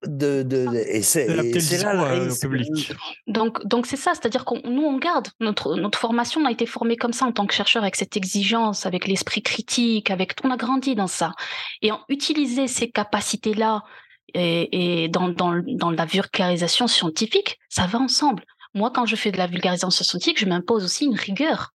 [0.05, 2.93] De, de, et c'est là le public.
[3.27, 6.67] Donc, donc c'est ça, c'est-à-dire qu'on nous on garde notre notre formation, on a été
[6.67, 10.51] formé comme ça en tant que chercheur avec cette exigence, avec l'esprit critique, avec on
[10.51, 11.33] a grandi dans ça
[11.81, 13.85] et en utiliser ces capacités là
[14.35, 18.45] et, et dans, dans dans la vulgarisation scientifique, ça va ensemble.
[18.75, 21.73] Moi, quand je fais de la vulgarisation scientifique, je m'impose aussi une rigueur.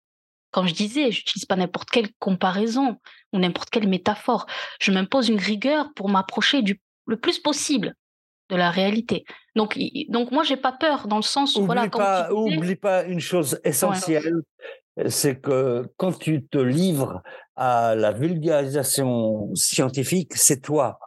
[0.51, 2.97] Comme je disais, j'utilise pas n'importe quelle comparaison
[3.33, 4.45] ou n'importe quelle métaphore.
[4.79, 7.95] Je m'impose une rigueur pour m'approcher du le plus possible
[8.51, 9.23] de la réalité.
[9.55, 9.79] Donc,
[10.09, 11.87] donc moi, j'ai pas peur dans le sens où voilà.
[11.87, 14.41] Pas, Oublie pas une chose essentielle,
[15.07, 17.23] c'est que quand tu te livres
[17.55, 20.99] à la vulgarisation scientifique, c'est toi.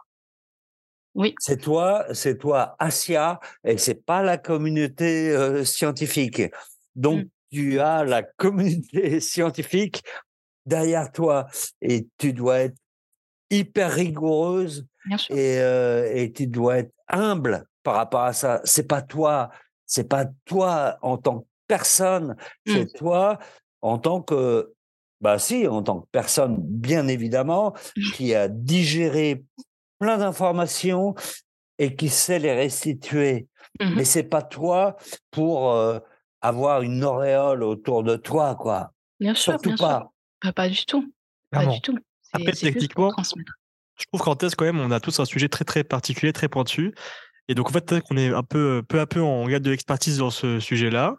[1.13, 1.33] Oui.
[1.39, 6.41] C'est toi, c'est toi, Asia, et c'est pas la communauté euh, scientifique.
[6.95, 7.29] Donc, mmh.
[7.51, 10.03] tu as la communauté scientifique
[10.65, 11.45] derrière toi,
[11.81, 12.77] et tu dois être
[13.51, 14.87] hyper rigoureuse
[15.29, 18.61] et, euh, et tu dois être humble par rapport à ça.
[18.63, 19.49] C'est pas toi,
[19.85, 22.35] c'est pas toi en tant que personne,
[22.65, 22.71] mmh.
[22.73, 23.39] c'est toi
[23.81, 24.71] en tant que
[25.21, 28.11] bah si, en tant que personne, bien évidemment, mmh.
[28.13, 29.43] qui a digéré
[29.99, 31.15] plein d'informations
[31.79, 33.47] et qui sait les restituer.
[33.79, 34.95] Mmh Mais c'est pas toi
[35.31, 35.99] pour euh,
[36.41, 38.91] avoir une auréole autour de toi, quoi.
[39.19, 40.11] Bien sûr, Surtout bien pas.
[40.43, 40.53] Sûr.
[40.53, 41.13] Pas du tout.
[41.51, 41.97] Pas du tout.
[42.31, 43.13] Après, techniquement,
[43.97, 46.49] je trouve qu'en thèse, quand même, on a tous un sujet très très particulier, très
[46.49, 46.93] pointu.
[47.47, 50.17] Et donc, en fait, qu'on est un peu, peu à peu en garde de l'expertise
[50.17, 51.15] dans ce sujet-là.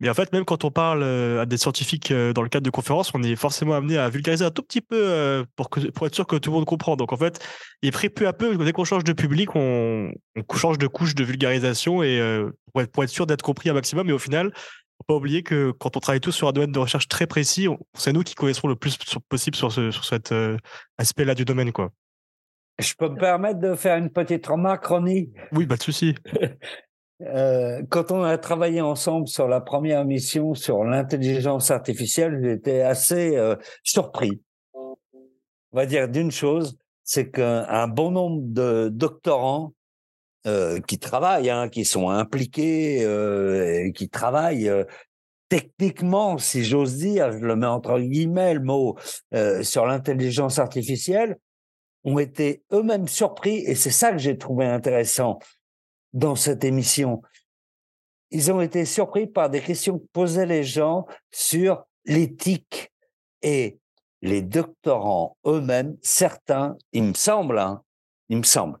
[0.00, 2.64] Mais en fait, même quand on parle euh, à des scientifiques euh, dans le cadre
[2.64, 5.80] de conférences, on est forcément amené à vulgariser un tout petit peu euh, pour, que,
[5.90, 6.96] pour être sûr que tout le monde comprend.
[6.96, 7.38] Donc en fait,
[7.82, 11.14] il est peu à peu, dès qu'on change de public, on, on, change de couche
[11.14, 12.18] de vulgarisation et
[12.72, 14.06] pour, être, pour, être, sûr d'être compris un maximum.
[14.06, 16.78] Mais au final, faut pas oublier que quand on travaille tous sur un domaine de
[16.78, 18.98] recherche très précis, c'est nous qui connaissons le plus
[19.28, 20.34] possible sur, ce, sur cet
[20.96, 21.72] aspect-là du domaine.
[21.72, 21.90] quoi.
[22.80, 25.30] Je peux me permettre de faire une petite remarque, Ronnie?
[25.52, 26.14] Oui, pas de souci.
[27.22, 33.36] Euh, quand on a travaillé ensemble sur la première mission sur l'intelligence artificielle, j'étais assez
[33.36, 34.40] euh, surpris.
[34.72, 34.96] On
[35.74, 39.74] va dire d'une chose, c'est qu'un bon nombre de doctorants
[40.46, 44.72] euh, qui travaillent, hein, qui sont impliqués, et qui travaillent
[45.50, 48.96] techniquement, si j'ose dire, je le mets entre guillemets le mot,
[49.60, 51.36] sur l'intelligence artificielle,
[52.04, 55.38] ont été eux-mêmes surpris, et c'est ça que j'ai trouvé intéressant
[56.12, 57.22] dans cette émission.
[58.30, 62.92] Ils ont été surpris par des questions que posaient les gens sur l'éthique.
[63.42, 63.78] Et
[64.22, 67.82] les doctorants eux-mêmes, certains, il me semble, hein,
[68.28, 68.78] il me semble,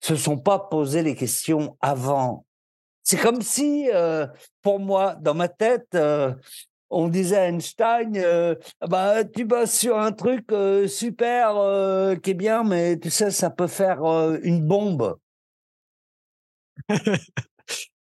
[0.00, 2.44] se sont pas posé les questions avant.
[3.02, 4.26] C'est comme si, euh,
[4.62, 6.34] pour moi, dans ma tête, euh,
[6.94, 8.54] on disait à Einstein, euh,
[8.88, 13.30] bah, tu bosses sur un truc euh, super euh, qui est bien, mais tu sais,
[13.30, 15.16] ça peut faire euh, une bombe.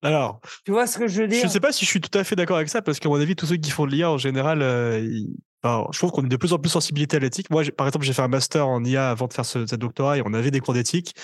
[0.03, 2.01] Alors, Tu vois ce que je veux dire je ne sais pas si je suis
[2.01, 3.93] tout à fait d'accord avec ça, parce qu'à mon avis, tous ceux qui font de
[3.93, 4.61] l'IA en général,
[5.03, 5.29] ils-
[5.65, 7.49] je trouve qu'on est de plus en plus sensibilité à l'éthique.
[7.51, 10.19] Moi, par exemple, j'ai fait un master en IA avant de faire ce, ce doctorat
[10.19, 11.15] et on avait des cours d'éthique.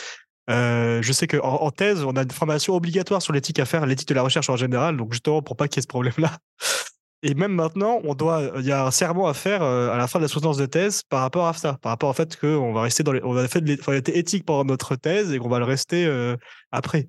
[0.49, 3.85] Euh, je sais qu'en en thèse, on a une formation obligatoire sur l'éthique à faire,
[3.85, 6.39] l'éthique de la recherche en général, donc justement pour pas qu'il y ait ce problème-là.
[7.25, 10.07] Et même maintenant, on doit, il y a un serment à faire euh, à la
[10.07, 12.73] fin de la soutenance de thèse par rapport à ça, par rapport au fait qu'on
[12.73, 15.39] va rester dans les, on a fait de a été éthique pendant notre thèse et
[15.39, 16.37] qu'on va le rester euh,
[16.71, 17.09] après.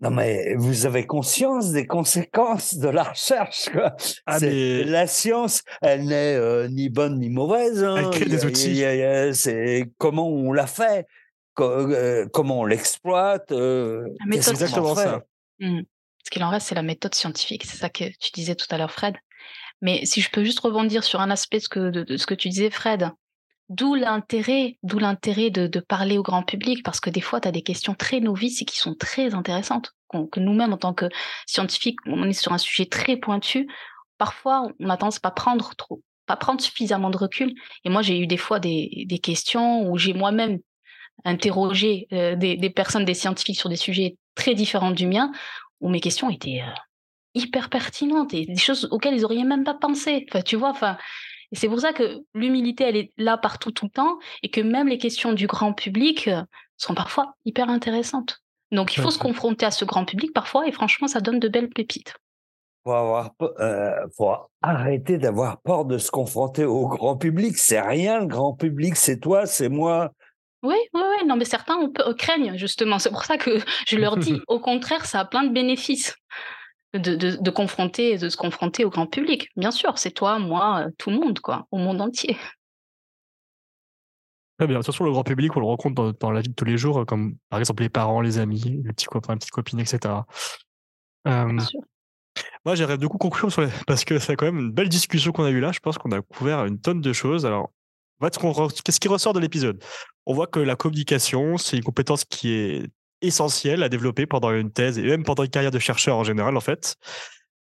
[0.00, 3.68] Non, mais vous avez conscience des conséquences de la recherche.
[3.70, 3.94] Quoi.
[4.26, 7.84] Ah, C'est- mais- La science, elle n'est euh, ni bonne ni mauvaise.
[7.84, 7.96] hein.
[7.98, 8.82] Elle crée des outils.
[9.34, 11.06] C'est comment on l'a fait,
[11.54, 13.52] co- euh, comment on l'exploite.
[13.52, 15.22] euh, en exactement ça.
[16.24, 17.64] Ce qu'il en reste, c'est la méthode scientifique.
[17.64, 19.16] C'est ça que tu disais tout à l'heure, Fred.
[19.80, 23.10] Mais si je peux juste rebondir sur un aspect de ce que, tu disais, Fred,
[23.68, 27.52] d'où l'intérêt, d'où l'intérêt de, parler au grand public, parce que des fois, tu as
[27.52, 29.92] des questions très novices et qui sont très intéressantes,
[30.30, 31.06] que nous-mêmes, en tant que
[31.46, 33.66] scientifiques, on est sur un sujet très pointu.
[34.18, 35.72] Parfois, on a tendance à pas prendre
[36.26, 37.52] pas prendre suffisamment de recul.
[37.84, 40.60] Et moi, j'ai eu des fois des, des questions où j'ai moi-même
[41.24, 45.30] interrogé euh, des personnes, des scientifiques sur des sujets très différents du mien,
[45.82, 46.72] où mes questions étaient euh,
[47.34, 50.24] hyper pertinentes et des choses auxquelles ils auraient même pas pensé.
[50.30, 50.96] Enfin, tu vois, enfin,
[51.52, 54.88] c'est pour ça que l'humilité, elle est là partout tout le temps et que même
[54.88, 56.42] les questions du grand public euh,
[56.78, 58.38] sont parfois hyper intéressantes.
[58.70, 61.48] Donc, il faut se confronter à ce grand public parfois et franchement, ça donne de
[61.48, 62.14] belles pépites.
[62.84, 67.58] Faut avoir, euh, faut arrêter d'avoir peur de se confronter au grand public.
[67.58, 70.12] C'est rien, le grand public, c'est toi, c'est moi.
[70.62, 71.26] Oui, oui, oui.
[71.26, 72.98] Non, mais certains on peut, craignent justement.
[72.98, 76.14] C'est pour ça que je leur dis, au contraire, ça a plein de bénéfices
[76.94, 79.48] de, de, de confronter, de se confronter au grand public.
[79.56, 82.36] Bien sûr, c'est toi, moi, euh, tout le monde, quoi, au monde entier.
[84.58, 84.82] Très bien.
[84.82, 87.00] Surtout le grand public, on le rencontre dans, dans la vie de tous les jours,
[87.00, 90.14] euh, comme par exemple les parents, les amis, les petits copains, les petites copines, etc.
[91.26, 91.80] Euh, Bien sûr.
[92.64, 93.70] moi, j'aimerais du coup conclure sur les...
[93.86, 95.72] parce que c'est quand même une belle discussion qu'on a eue là.
[95.72, 97.46] Je pense qu'on a couvert une tonne de choses.
[97.46, 97.72] Alors,
[98.22, 98.38] fait,
[98.84, 99.82] qu'est-ce qui ressort de l'épisode?
[100.26, 102.86] On voit que la communication, c'est une compétence qui est
[103.20, 106.56] essentielle à développer pendant une thèse et même pendant une carrière de chercheur en général,
[106.56, 106.96] en fait.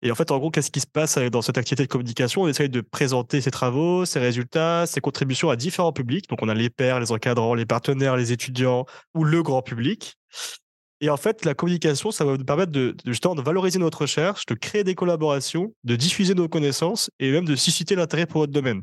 [0.01, 2.43] Et en fait, en gros, qu'est-ce qui se passe euh, dans cette activité de communication?
[2.43, 6.29] On essaye de présenter ses travaux, ses résultats, ses contributions à différents publics.
[6.29, 10.15] Donc, on a les pairs, les encadrants, les partenaires, les étudiants ou le grand public.
[11.01, 14.45] Et en fait, la communication, ça va nous permettre de- justement de valoriser notre recherche,
[14.45, 18.53] de créer des collaborations, de diffuser nos connaissances et même de susciter l'intérêt pour votre
[18.53, 18.81] domaine.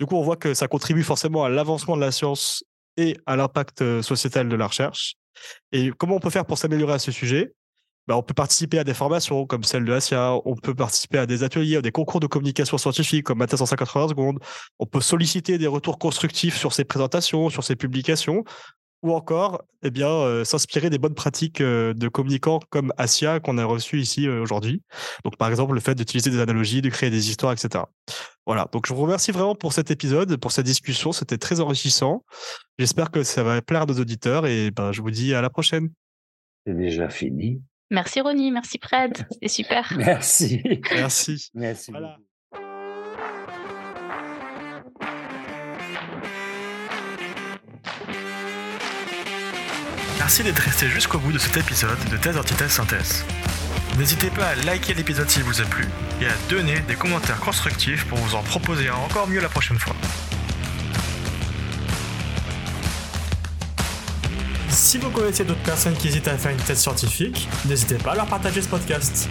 [0.00, 2.64] Du coup, on voit que ça contribue forcément à l'avancement de la science
[2.96, 5.14] et à l'impact euh, sociétal de la recherche.
[5.72, 7.54] Et comment on peut faire pour s'améliorer à ce sujet?
[8.06, 11.26] Bah, on peut participer à des formations comme celle de Asia, on peut participer à
[11.26, 14.38] des ateliers, à des concours de communication scientifique comme Maths en 180 secondes,
[14.78, 18.44] on peut solliciter des retours constructifs sur ses présentations, sur ses publications,
[19.04, 23.58] ou encore eh bien, euh, s'inspirer des bonnes pratiques euh, de communicants comme Asia qu'on
[23.58, 24.82] a reçu ici euh, aujourd'hui.
[25.24, 27.84] Donc par exemple le fait d'utiliser des analogies, de créer des histoires, etc.
[28.46, 32.24] Voilà, donc je vous remercie vraiment pour cet épisode, pour cette discussion, c'était très enrichissant.
[32.78, 35.50] J'espère que ça va plaire à nos auditeurs et ben, je vous dis à la
[35.50, 35.90] prochaine.
[36.66, 37.62] C'est déjà fini.
[37.90, 39.92] Merci Ronnie, merci Fred, c'était super.
[39.98, 40.62] Merci.
[40.94, 41.50] Merci.
[41.52, 41.90] Merci.
[41.90, 42.16] Voilà.
[48.04, 48.23] beaucoup.
[50.24, 53.26] Merci d'être resté jusqu'au bout de cet épisode de Thèse, Antithèse, Synthèse.
[53.98, 55.86] N'hésitez pas à liker l'épisode s'il vous a plu
[56.22, 59.94] et à donner des commentaires constructifs pour vous en proposer encore mieux la prochaine fois.
[64.70, 68.14] Si vous connaissez d'autres personnes qui hésitent à faire une thèse scientifique, n'hésitez pas à
[68.14, 69.28] leur partager ce podcast.